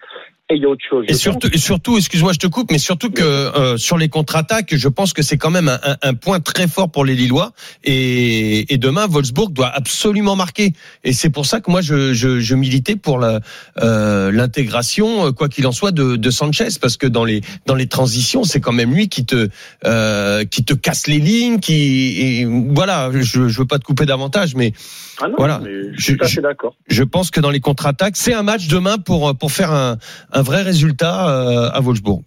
Et 0.51 0.57
il 0.57 0.63
y 0.63 0.65
a 0.65 0.69
autre 0.69 0.83
chose. 0.89 1.05
Et 1.09 1.13
je 1.13 1.19
surtout, 1.19 1.49
et 1.53 1.59
surtout, 1.59 1.97
excuse-moi, 1.97 2.33
je 2.33 2.39
te 2.39 2.47
coupe, 2.49 2.71
mais 2.73 2.79
surtout 2.79 3.11
que 3.11 3.23
euh, 3.23 3.77
sur 3.77 3.97
les 3.97 4.09
contre-attaques, 4.09 4.75
je 4.77 4.89
pense 4.89 5.13
que 5.13 5.23
c'est 5.23 5.37
quand 5.39 5.51
même 5.51 5.69
un, 5.69 5.79
un- 5.85 5.97
un 6.03 6.15
point 6.15 6.41
très 6.41 6.67
fort 6.67 6.91
pour 6.91 7.05
les 7.05 7.15
Lillois. 7.15 7.53
Et, 7.85 8.73
et 8.75 8.77
demain, 8.79 9.07
Wolfsburg 9.07 9.53
doit 9.53 9.69
absolument 9.69 10.35
marquer. 10.35 10.73
Et 11.05 11.13
c'est 11.13 11.31
pour 11.31 11.47
ça 11.47 11.61
que 11.61 11.71
moi, 11.71 11.83
je, 11.83 12.13
je, 12.15 12.41
je 12.41 12.55
militais 12.57 12.97
pour 12.97 13.23
euh, 13.23 14.33
l'intégration, 14.33 15.27
euh, 15.27 15.33
quoi 15.33 15.49
qu'il 15.49 15.67
en 15.67 15.73
soit, 15.73 15.93
de, 15.93 16.17
de 16.17 16.31
Sanchez, 16.31 16.69
parce 16.81 16.97
que 16.97 17.07
dans 17.07 17.25
les 17.25 17.41
dans 17.67 17.75
les 17.75 17.87
transitions, 17.87 18.43
c'est 18.45 18.61
quand 18.61 18.73
même 18.73 18.93
lui 18.93 19.09
qui 19.09 19.25
te 19.25 19.49
euh, 19.87 20.45
qui 20.45 20.65
te 20.65 20.75
casse 20.75 21.07
les 21.07 21.19
lignes, 21.21 21.61
qui 21.61 22.21
et 22.21 22.45
voilà. 22.45 23.11
Je, 23.13 23.49
je 23.49 23.59
veux 23.59 23.67
pas 23.67 23.79
te 23.79 23.85
couper 23.85 24.07
davantage, 24.07 24.55
mais 24.55 24.73
Ah 25.23 25.29
non, 25.29 25.35
Voilà. 25.39 25.61
mais 25.63 25.71
je 25.97 26.17
suis 26.27 26.41
d'accord. 26.43 26.75
je 26.89 27.03
pense 27.05 27.31
que 27.31 27.41
dans 27.41 27.51
les 27.51 27.61
contre-attaques, 27.61 28.17
c'est 28.17 28.35
un 28.35 28.43
match 28.43 28.67
demain 28.69 28.99
pour 28.99 29.37
pour 29.37 29.53
faire 29.53 29.73
un, 29.73 29.99
un 30.33 30.40
vrai 30.43 30.63
résultat 30.63 31.29
euh, 31.29 31.71
à 31.73 31.81
Wolfsburg. 31.81 32.23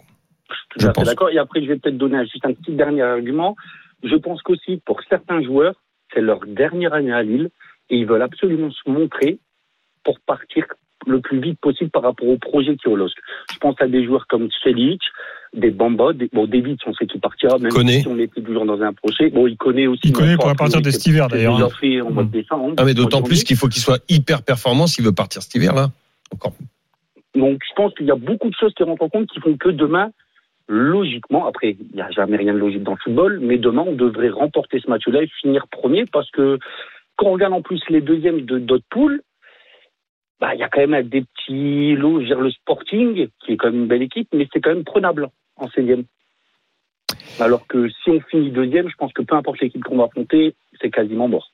Tout 0.70 0.80
Je 0.80 0.86
à 0.86 0.90
fait 0.90 0.94
pense. 0.94 1.06
d'accord. 1.06 1.30
Et 1.30 1.38
après, 1.38 1.62
je 1.62 1.68
vais 1.68 1.78
peut-être 1.78 1.98
donner 1.98 2.18
un- 2.18 2.24
juste 2.26 2.46
un 2.46 2.54
petit 2.54 2.72
dernier 2.74 3.02
argument. 3.04 3.56
Je 4.04 4.16
pense 4.16 4.42
qu'aussi, 4.42 4.82
pour 4.86 5.00
certains 5.10 5.42
joueurs, 5.44 5.76
c'est 6.14 6.22
leur 6.22 6.40
dernière 6.46 6.94
année 6.94 7.14
à 7.14 7.24
Lille 7.24 7.50
et 7.90 7.98
ils 7.98 8.06
veulent 8.06 8.22
absolument 8.22 8.70
se 8.72 8.90
montrer 8.90 9.40
pour 10.04 10.20
partir 10.20 10.66
le 11.06 11.20
plus 11.20 11.40
vite 11.42 11.60
possible 11.60 11.90
par 11.90 12.04
rapport 12.04 12.28
au 12.28 12.38
projet 12.38 12.76
qui 12.78 12.88
est 12.88 12.92
au 12.92 12.96
LOSC. 12.96 13.16
Je 13.54 13.58
pense 13.60 13.76
à 13.82 13.88
des 13.88 14.06
joueurs 14.06 14.26
comme 14.28 14.48
Selic, 14.64 15.02
des 15.54 15.70
Bamba, 15.72 16.14
des, 16.14 16.30
bon, 16.32 16.48
David, 16.48 16.78
on 16.86 16.94
sait 16.94 17.06
qu'il 17.08 17.20
partira, 17.20 17.58
même 17.58 17.72
Connaît. 17.72 18.02
si 18.02 18.08
on 18.08 18.18
était 18.20 18.42
toujours 18.42 18.66
dans 18.66 18.82
un 18.82 18.94
procès. 18.94 19.30
Bon, 19.30 19.46
il 19.48 19.58
connaît 19.58 19.86
aussi. 19.88 20.02
Il 20.06 20.14
connaît 20.14 20.36
pour 20.38 20.54
partir 20.56 20.82
de 20.82 20.90
cet 20.92 21.06
hiver, 21.06 21.28
d'ailleurs, 21.28 21.56
déjà 21.56 21.66
hein. 21.66 21.78
fait 21.80 22.02
en 22.02 22.10
mois 22.12 22.24
de 22.24 22.30
décembre. 22.32 22.74
Ah, 22.78 22.86
mais 22.86 22.94
d'autant 22.94 23.22
plus 23.22 23.44
qu'il 23.44 23.58
faut 23.58 23.68
qu'il 23.68 23.82
soit 23.82 24.00
hyper 24.10 24.44
performant 24.44 24.88
s'il 24.88 25.04
veut 25.04 25.12
partir 25.14 25.42
cet 25.42 25.54
hiver 25.56 25.74
là. 25.76 25.90
Encore. 26.34 26.54
Donc, 27.36 27.62
je 27.68 27.74
pense 27.76 27.94
qu'il 27.96 28.06
y 28.06 28.12
a 28.12 28.16
beaucoup 28.16 28.50
de 28.50 28.56
choses 28.56 28.74
qui 28.74 28.84
rentrent 28.84 29.04
en 29.04 29.10
compte 29.10 29.30
qui 29.30 29.40
font 29.40 29.58
que 29.58 29.70
demain, 29.70 30.12
logiquement, 30.68 31.48
après, 31.48 31.78
il 31.80 31.96
n'y 31.96 32.02
a 32.02 32.12
jamais 32.12 32.38
rien 32.38 32.54
de 32.54 32.60
logique 32.60 32.84
dans 32.84 32.92
le 32.94 32.98
football, 33.04 33.40
mais 33.42 33.58
demain, 33.58 33.84
on 33.88 33.94
devrait 33.94 34.30
remporter 34.30 34.80
ce 34.80 34.90
match-là 34.90 35.24
et 35.24 35.28
finir 35.42 35.68
premier 35.68 36.06
parce 36.06 36.30
que 36.32 36.60
quand 37.16 37.28
on 37.28 37.34
regarde 37.34 37.54
en 37.54 37.62
plus 37.62 37.82
les 37.90 38.02
deuxièmes 38.02 38.42
de 38.42 38.60
d'autres 38.60 38.86
poules, 38.90 39.22
bah, 40.40 40.54
il 40.54 40.60
y 40.60 40.64
a 40.64 40.70
quand 40.70 40.86
même 40.86 41.08
des 41.08 41.22
petits 41.22 41.96
lots, 41.96 42.20
je 42.20 42.24
veux 42.24 42.26
dire, 42.26 42.42
le 42.42 42.52
Sporting, 42.52 43.28
qui 43.40 43.54
est 43.54 43.58
quand 43.58 43.72
même 43.72 43.84
une 43.84 43.88
belle 43.88 44.02
équipe, 44.02 44.28
mais 44.34 44.48
c'est 44.52 44.62
quand 44.62 44.72
même 44.72 44.84
prenable 44.84 45.30
en 45.56 45.68
16e. 45.68 46.04
Alors 47.40 47.66
que 47.68 47.90
si 47.90 48.10
on 48.10 48.20
finit 48.22 48.52
deuxième, 48.52 48.90
je 48.90 48.96
pense 48.96 49.14
que 49.14 49.22
peu 49.22 49.36
importe 49.36 49.60
l'équipe 49.62 49.84
qu'on 49.84 49.98
va 49.98 50.06
affronter, 50.06 50.54
c'est 50.82 50.92
quasiment 50.92 51.28
mort. 51.28 51.53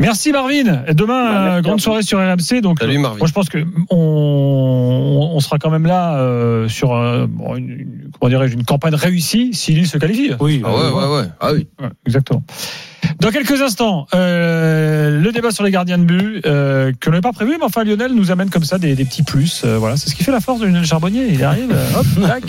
Merci 0.00 0.30
Marvin. 0.30 0.84
Et 0.86 0.92
Demain, 0.94 1.24
Bah, 1.24 1.40
merci 1.44 1.56
euh, 1.58 1.62
grande 1.62 1.80
soirée 1.80 2.02
sur 2.02 2.18
RMC. 2.18 2.60
Donc, 2.60 2.78
Salut, 2.80 2.96
euh, 2.98 3.00
Marvin. 3.00 3.18
Moi, 3.18 3.26
je 3.26 3.32
pense 3.32 3.48
que 3.48 3.58
on, 3.90 5.30
on 5.34 5.40
sera 5.40 5.58
quand 5.58 5.70
même 5.70 5.86
là 5.86 6.18
euh, 6.18 6.68
sur 6.68 6.94
euh, 6.94 7.26
bon, 7.26 7.56
une, 7.56 7.70
une- 7.70 8.10
comment 8.18 8.28
dirais-je 8.28 8.54
une 8.54 8.64
campagne 8.64 8.94
réussie 8.94 9.50
si 9.54 9.72
Lille 9.72 9.86
se 9.88 9.96
qualifie. 9.98 10.32
Oui, 10.40 10.62
Ah 10.64 10.70
ouais, 10.74 10.90
ouais, 10.90 11.16
ouais. 11.20 11.24
Ah 11.40 11.52
oui. 11.54 11.66
Ouais, 11.80 11.88
exactement. 12.06 12.42
Dans 13.20 13.30
quelques 13.30 13.60
instants, 13.62 14.06
euh, 14.14 15.20
le 15.20 15.32
débat 15.32 15.50
sur 15.50 15.64
les 15.64 15.70
gardiens 15.70 15.98
de 15.98 16.04
but 16.04 16.46
euh, 16.46 16.92
que 17.00 17.06
l'on 17.06 17.12
n'avait 17.12 17.22
pas 17.22 17.32
prévu, 17.32 17.52
mais 17.58 17.64
enfin 17.64 17.84
Lionel 17.84 18.12
nous 18.12 18.30
amène 18.30 18.50
comme 18.50 18.64
ça 18.64 18.78
des, 18.78 18.94
des 18.94 19.04
petits 19.04 19.22
plus. 19.22 19.62
euh, 19.64 19.78
voilà, 19.78 19.96
c'est 19.96 20.08
ce 20.10 20.14
qui 20.14 20.22
fait 20.24 20.32
la 20.32 20.40
force 20.40 20.60
de 20.60 20.66
Lionel 20.66 20.84
Charbonnier. 20.84 21.26
Il 21.30 21.42
arrive, 21.44 21.70
euh, 21.72 21.98
hop, 21.98 22.06
tac. 22.26 22.42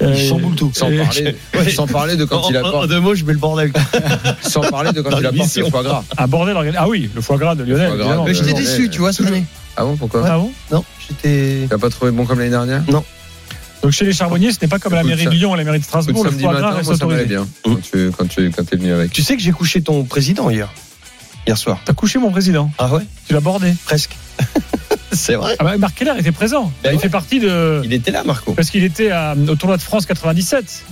Il 0.00 0.06
Euh, 0.06 0.16
chamboule 0.16 0.54
tout. 0.54 0.70
Sans 0.74 0.90
parler, 0.90 1.36
sans 1.74 1.86
parler 1.86 2.16
de 2.16 2.24
quand 2.24 2.48
il 2.50 2.56
apporte, 2.56 2.88
deux 2.88 3.00
mots, 3.00 3.14
je 3.14 3.24
mets 3.24 3.32
le 3.32 3.38
bordel. 3.38 3.72
sans 4.42 4.60
parler 4.62 4.92
de 4.92 5.00
quand 5.02 5.10
Dans 5.10 5.20
il 5.20 5.26
apporte 5.26 5.56
le 5.56 5.64
foie 5.66 5.82
gras. 5.82 6.04
Un 6.18 6.26
bordel 6.26 6.56
organisé. 6.56 6.78
Ah 6.80 6.88
oui, 6.88 7.08
le 7.14 7.20
foie 7.20 7.36
gras 7.36 7.54
de 7.54 7.64
Lionel. 7.64 7.96
gras, 7.96 8.22
mais 8.24 8.34
j'étais 8.34 8.54
déçu, 8.54 8.88
tu 8.90 8.98
vois, 9.00 9.12
cette 9.12 9.26
année. 9.26 9.44
Ah 9.76 9.84
bon, 9.84 9.96
pourquoi 9.96 10.22
Ah 10.26 10.38
bon 10.38 10.50
Non, 10.72 10.84
j'étais. 11.08 11.66
T'as 11.68 11.78
pas 11.78 11.90
trouvé 11.90 12.10
bon 12.12 12.24
comme 12.24 12.38
l'année 12.38 12.50
dernière 12.50 12.82
Donc 13.84 13.92
chez 13.92 14.06
les 14.06 14.14
Charbonniers, 14.14 14.50
ce 14.50 14.58
n'est 14.62 14.68
pas 14.68 14.78
comme 14.78 14.94
à 14.94 14.96
la 14.96 15.02
mairie 15.02 15.24
ça- 15.24 15.30
de 15.30 15.34
Lyon 15.34 15.50
ou 15.50 15.54
à 15.54 15.56
la 15.58 15.64
mairie 15.64 15.78
de 15.78 15.84
Écoute, 15.84 15.88
Strasbourg, 16.02 16.24
le 16.24 16.30
foie 16.30 16.54
gras 16.54 16.70
reste 16.72 16.88
moi 16.88 16.96
ça 16.96 17.24
bien. 17.24 17.46
Quand 17.62 17.76
tu, 17.82 18.10
quand 18.16 18.26
tu, 18.26 18.50
quand 18.50 18.64
t'es 18.64 18.76
venu 18.76 18.92
avec. 18.94 19.12
Tu 19.12 19.20
sais 19.22 19.36
que 19.36 19.42
j'ai 19.42 19.52
couché 19.52 19.82
ton 19.82 20.04
président 20.04 20.48
hier. 20.48 20.72
Hier 21.46 21.58
soir. 21.58 21.78
T'as 21.84 21.92
couché 21.92 22.18
mon 22.18 22.30
président. 22.30 22.70
Ah 22.78 22.90
ouais? 22.94 23.02
Tu 23.28 23.34
l'as 23.34 23.40
bordé. 23.40 23.74
Presque. 23.84 24.16
C'est 25.12 25.34
vrai. 25.34 25.54
Ah 25.58 25.64
bah, 25.64 25.76
Marc 25.76 25.96
Keller 25.96 26.14
était 26.18 26.32
présent. 26.32 26.72
Ben 26.82 26.92
il 26.92 26.96
ouais. 26.96 27.02
fait 27.02 27.08
partie 27.10 27.40
de. 27.40 27.82
Il 27.84 27.92
était 27.92 28.10
là, 28.10 28.24
Marco. 28.24 28.54
Parce 28.54 28.70
qu'il 28.70 28.82
était 28.84 29.10
à- 29.10 29.34
au 29.36 29.54
tournoi 29.54 29.76
de 29.76 29.82
France 29.82 30.06
97, 30.06 30.82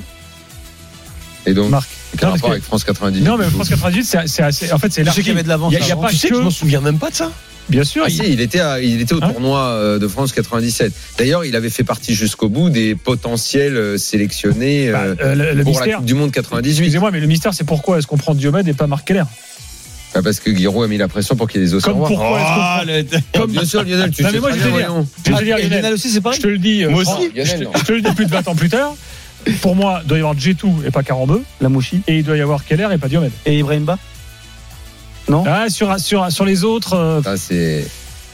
Et 1.46 1.54
donc, 1.54 1.70
Marc. 1.70 1.88
quel 2.18 2.28
Non, 2.28 2.34
rapport 2.34 2.50
que- 2.50 2.52
avec 2.56 2.62
France 2.64 2.84
98 2.84 3.22
Non, 3.25 3.38
mais 3.38 3.49
France 3.49 3.70
98, 3.70 4.04
c'est 4.26 4.42
assez. 4.42 4.70
En 4.72 4.78
fait, 4.78 4.92
c'est 4.92 5.02
Tu 5.04 5.11
sais 5.11 5.22
qu'il 5.22 5.28
y 5.28 5.30
avait 5.30 5.42
de 5.42 5.49
l'avance 5.49 5.72
Il 5.72 5.82
a- 5.82 5.87
y 5.88 5.90
a 5.92 5.96
pas 5.96 6.11
Tu 6.11 6.16
sais 6.16 6.28
que 6.28 6.34
que- 6.34 6.38
je 6.40 6.44
m'en 6.44 6.50
souviens 6.50 6.80
même 6.82 6.99
pas 6.99 7.08
de 7.11 7.14
ça. 7.16 7.32
Bien 7.69 7.85
sûr. 7.85 8.02
Ah 8.07 8.09
il- 8.11 8.14
si, 8.14 8.33
il 8.33 8.40
était, 8.40 8.61
à- 8.61 8.81
il 8.81 9.00
était 9.00 9.14
au 9.14 9.23
Hein 9.23 9.31
tournoi 9.33 9.61
euh, 9.61 9.99
de 9.99 10.09
France 10.09 10.33
97. 10.33 10.92
D'ailleurs, 11.19 11.45
il 11.45 11.54
avait 11.57 11.71
fait 11.71 11.85
partie 11.85 12.14
jusqu'au 12.14 12.49
bout 12.49 12.71
des 12.71 12.95
potentiels 12.95 13.76
euh, 13.76 13.97
sélectionnés 13.99 14.90
bah, 14.90 15.02
euh, 15.04 15.14
euh, 15.23 15.35
le, 15.35 15.52
le 15.54 15.62
pour 15.64 15.73
la 15.75 15.81
mystère. 15.81 15.97
Coupe 15.99 16.07
du 16.07 16.14
Monde 16.14 16.33
98. 16.33 16.71
Excusez-moi, 16.71 17.11
mais 17.11 17.21
le 17.21 17.26
mystère, 17.26 17.54
c'est 17.54 17.64
pourquoi 17.64 17.99
est-ce 17.99 18.07
qu'on 18.07 18.16
prend 18.19 18.35
Diomède 18.35 18.66
et 18.69 18.73
pas 18.75 18.87
Marc 18.87 19.07
Keller? 19.07 19.23
Bah, 20.14 20.21
parce 20.23 20.40
que 20.40 20.50
Guiraud 20.50 20.83
a 20.83 20.88
mis 20.88 20.99
la 20.99 21.09
pression 21.09 21.37
pour 21.37 21.49
qu'il 21.49 21.61
y 21.61 21.64
ait 21.64 21.66
des 21.69 21.75
os 21.75 21.83
Comme 21.83 21.97
pourquoi 21.97 22.16
est-ce 22.16 22.21
qu'on 22.21 22.35
prend- 22.35 22.45
Ah, 22.61 22.83
le- 22.87 23.04
comme- 23.38 23.50
Bien 23.52 23.64
sûr, 23.64 23.83
Lionel, 23.83 24.11
tu 24.11 24.23
Non, 24.23 24.28
sais 24.28 24.35
mais 24.35 24.40
moi, 24.40 24.50
je 24.52 24.57
bien, 24.59 24.76
dire. 24.76 25.04
Je 25.25 25.31
te 25.31 25.37
Ah, 25.37 25.40
Lionel, 25.40 25.71
Lionel 25.71 25.92
aussi, 25.95 26.11
c'est 26.11 26.21
pareil 26.21 26.38
je 26.38 26.42
te 26.42 26.49
le 26.49 26.59
dis. 26.59 26.85
Moi 26.85 27.00
aussi. 27.00 27.11
Je 27.35 27.42
te, 27.42 27.49
Lionel, 27.49 27.62
non. 27.64 27.71
je 27.78 27.85
te 27.85 27.92
le 27.92 28.02
dis 28.02 28.12
plus 28.12 28.26
de 28.26 28.31
20 28.31 28.49
ans 28.49 28.54
plus 28.54 28.69
tard. 28.69 28.95
Pour 29.62 29.75
moi, 29.75 30.00
il 30.04 30.09
doit 30.09 30.19
y 30.19 30.21
avoir 30.21 30.38
Jetou 30.38 30.83
et 30.87 30.90
pas 30.90 31.02
Carambeu. 31.02 31.42
La 31.62 31.69
Mouchi. 31.71 32.02
Et 32.09 32.19
il 32.19 32.25
doit 32.25 32.37
y 32.37 32.40
avoir 32.42 32.64
Keller 32.64 32.88
et 32.92 32.99
pas 32.99 33.09
Diomède. 33.09 33.33
Et 33.47 33.59
Ibrahim 33.59 33.87
Ba 35.29 35.43
Ah, 35.47 35.69
sur, 35.71 35.99
sur, 36.00 36.31
sur 36.33 36.45
les 36.45 36.64
autres, 36.64 36.95
euh, 36.95 37.23
Ça, 37.23 37.37
c'est. 37.37 37.87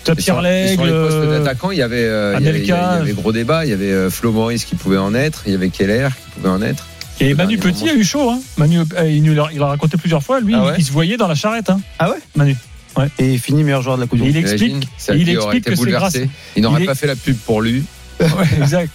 Pierre 0.04 0.36
sur, 0.36 0.46
et 0.46 0.68
sur 0.74 0.84
les 0.86 0.90
postes 0.92 1.28
d'attaquants, 1.28 1.70
il 1.70 1.76
y 1.78 1.82
avait, 1.82 1.96
euh, 2.04 2.36
il 2.40 2.46
y 2.46 2.48
avait, 2.48 2.60
il 2.60 2.66
y 2.66 2.72
Anelka. 2.72 2.88
avait- 2.88 2.96
il 2.96 3.08
y 3.08 3.10
avait 3.12 3.20
gros 3.20 3.32
débat. 3.32 3.66
Il 3.66 3.70
y 3.70 3.74
avait 3.74 3.92
euh, 3.92 4.08
Flo 4.10 4.32
Maurice 4.32 4.64
qui 4.64 4.74
pouvait 4.74 4.96
en 4.96 5.14
être. 5.14 5.42
Il 5.44 5.52
y 5.52 5.54
avait 5.54 5.68
Keller 5.68 6.08
qui 6.16 6.30
pouvait 6.40 6.48
en 6.48 6.62
être. 6.62 6.86
Et 7.20 7.34
Manu 7.34 7.58
Petit 7.58 7.80
moment. 7.84 7.92
a 7.92 7.96
eu 7.96 8.04
chaud. 8.04 8.30
Hein. 8.30 8.40
Manu, 8.56 8.78
euh, 8.96 9.10
il 9.10 9.22
nous 9.22 9.34
l'a 9.34 9.48
il 9.52 9.60
a 9.60 9.66
raconté 9.66 9.98
plusieurs 9.98 10.22
fois. 10.22 10.40
Lui, 10.40 10.54
Ah 10.56 10.64
ouais 10.66 10.74
il 10.78 10.84
se 10.84 10.92
voyait 10.92 11.16
dans 11.18 11.28
la 11.28 11.34
charrette. 11.34 11.68
Hein. 11.68 11.80
Ah 11.98 12.10
ouais 12.10 12.16
Manu. 12.36 12.56
Et 13.18 13.36
fini 13.38 13.62
meilleur 13.64 13.82
joueur 13.82 13.96
de 13.96 14.02
la 14.02 14.06
Coupe 14.08 14.18
du 14.18 14.24
Monde. 14.24 14.32
il 14.34 14.38
explique. 14.38 14.88
Il 15.14 15.28
explique 15.28 15.66
été 15.66 15.70
que 15.70 15.76
c'est 15.76 15.90
grâce- 15.90 16.16
Il 16.56 16.62
n'aurait 16.62 16.80
il 16.80 16.84
est- 16.84 16.86
pas 16.86 16.94
fait 16.94 17.06
la 17.06 17.14
pub 17.16 17.36
pour 17.36 17.60
lui. 17.60 17.84
Ouais, 18.20 18.26
exact. 18.56 18.90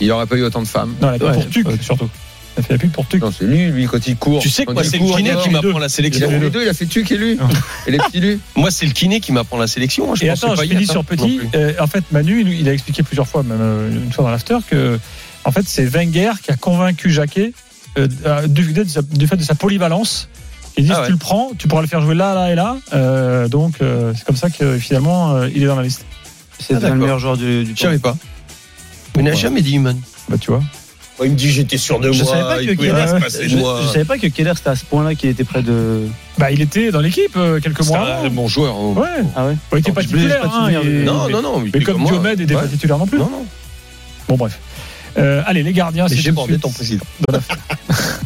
Il 0.00 0.08
n'aurait 0.08 0.26
pas 0.26 0.36
eu 0.36 0.42
autant 0.42 0.62
de 0.62 0.68
femmes. 0.68 0.94
Non, 1.02 1.10
la 1.10 1.18
pub 1.18 1.26
Ouais, 1.28 1.32
pour 1.34 1.48
Tuc, 1.50 1.68
ouais. 1.68 1.74
surtout. 1.80 2.08
Il 2.56 2.60
a 2.60 2.62
fait 2.62 2.72
la 2.74 2.78
pub 2.78 2.90
pour 2.90 3.06
Tuc. 3.08 3.22
Non, 3.22 3.32
c'est 3.36 3.46
lui, 3.46 3.70
lui, 3.70 3.86
quand 3.86 4.06
il 4.06 4.16
court. 4.16 4.40
Tu 4.42 4.50
sais 4.50 4.66
que 4.66 4.72
moi, 4.72 4.82
il 4.84 4.90
c'est 4.90 4.98
le 4.98 5.04
kiné 5.16 5.30
il 5.30 5.36
qui 5.38 5.48
m'apprend 5.50 5.78
la 5.78 5.86
Il 5.86 5.90
sélection. 5.90 6.28
a 6.28 6.30
fait 6.32 6.38
les 6.38 6.50
deux, 6.50 6.62
il 6.62 6.68
a 6.68 6.74
fait 6.74 6.86
Tuc 6.86 7.10
et 7.10 7.16
lui. 7.16 7.38
Et 7.86 7.90
les 7.90 7.98
petits 7.98 8.20
lui. 8.20 8.40
Moi, 8.56 8.70
c'est 8.70 8.84
le 8.86 8.92
kiné 8.92 9.20
qui 9.20 9.32
m'apprend 9.32 9.56
la 9.58 9.66
sélection. 9.66 10.06
Moi, 10.06 10.16
je 10.16 10.24
Et 10.24 10.28
attends, 10.28 10.54
pas 10.54 10.62
je 10.64 10.68
finis 10.68 10.86
sur 10.86 11.00
hein, 11.00 11.04
Petit. 11.04 11.40
Euh, 11.54 11.72
en 11.80 11.86
fait, 11.86 12.04
Manu, 12.12 12.42
il, 12.42 12.60
il 12.60 12.68
a 12.68 12.72
expliqué 12.74 13.02
plusieurs 13.02 13.26
fois, 13.26 13.42
même 13.42 13.58
euh, 13.60 13.90
une 14.04 14.12
fois 14.12 14.24
dans 14.24 14.30
l'after, 14.30 14.58
que 14.70 14.98
en 15.44 15.50
fait, 15.50 15.62
c'est 15.66 15.84
Wenger 15.86 16.32
qui 16.42 16.50
a 16.50 16.56
convaincu 16.56 17.10
Jacquet 17.10 17.52
euh, 17.98 18.06
euh, 18.26 18.46
du, 18.46 18.72
de 18.72 18.84
sa- 18.84 19.02
du 19.02 19.26
fait 19.26 19.36
de 19.36 19.42
sa 19.44 19.54
polyvalence. 19.54 20.28
Il 20.76 20.84
dit 20.84 20.92
Ah 20.94 21.00
ouais. 21.00 21.06
tu 21.06 21.12
le 21.12 21.18
prends, 21.18 21.50
tu 21.58 21.68
pourras 21.68 21.82
le 21.82 21.88
faire 21.88 22.00
jouer 22.02 22.14
là, 22.14 22.34
là 22.34 22.52
et 22.52 22.54
là. 22.54 22.76
Euh, 22.92 23.48
donc, 23.48 23.74
euh, 23.82 24.12
c'est 24.16 24.24
comme 24.24 24.36
ça 24.36 24.50
que 24.50 24.78
finalement, 24.78 25.34
euh, 25.36 25.48
il 25.54 25.62
est 25.62 25.66
dans 25.66 25.76
la 25.76 25.82
liste. 25.82 26.04
C'est 26.58 26.74
Ah, 26.82 26.88
le 26.90 26.94
meilleur 26.96 27.18
joueur 27.18 27.36
du, 27.38 27.64
du 27.64 27.72
Je 27.74 27.80
savais 27.80 27.98
pas. 27.98 28.16
Il 29.16 29.22
n'a 29.24 29.32
jamais 29.34 29.62
dit 29.62 29.74
Human. 29.76 29.98
Bah, 30.28 30.36
tu 30.40 30.50
vois. 30.50 30.62
Il 31.22 31.30
me 31.30 31.36
dit 31.36 31.50
j'étais 31.50 31.76
sûr 31.78 32.00
de 32.00 32.10
Je 32.10 32.22
moi. 32.24 32.32
savais 32.32 32.42
pas 32.42 32.62
il 32.62 32.76
Keller, 32.76 33.06
se 33.06 33.14
passer 33.20 33.48
je, 33.48 33.56
savais 33.92 34.04
pas 34.04 34.18
que 34.18 34.26
Keller 34.26 34.52
c'était 34.56 34.70
à 34.70 34.76
ce 34.76 34.84
point-là 34.84 35.14
qu'il 35.14 35.28
était 35.30 35.44
près 35.44 35.62
de. 35.62 36.00
Bah, 36.38 36.50
il 36.50 36.60
était 36.60 36.90
dans 36.90 37.00
l'équipe 37.00 37.36
euh, 37.36 37.60
quelques 37.60 37.84
C'est 37.84 37.90
mois 37.90 38.00
un 38.00 38.18
avant. 38.20 38.30
bon 38.30 38.48
joueur. 38.48 38.74
hein. 38.74 38.94
Ouais. 38.96 39.24
Ah 39.36 39.46
ouais. 39.46 39.56
Il 39.72 39.78
était 39.78 39.90
Non, 39.90 39.94
pas 39.94 40.02
titulaire. 40.02 40.40
pas 40.40 40.48
hein, 40.48 40.68
et- 40.70 41.04
Non, 41.04 41.28
non, 41.28 41.42
non. 41.42 41.60
Mais 41.60 41.70
il 41.74 41.84
comme 41.84 41.98
moi. 42.00 42.10
Diomède 42.10 42.38
n'était 42.40 42.54
pas 42.54 42.62
Ouais. 42.62 42.68
titulaire 42.68 42.98
non 42.98 43.06
plus. 43.06 43.18
Non, 43.18 43.30
non. 43.30 43.46
Bon, 44.28 44.36
bref. 44.36 44.58
Euh, 45.18 45.42
allez, 45.46 45.62
les 45.62 45.72
gardiens, 45.74 46.08
c'est 46.08 46.16
j'ai 46.16 46.32
bordé 46.32 46.58
ton 46.58 46.70
président. 46.70 47.04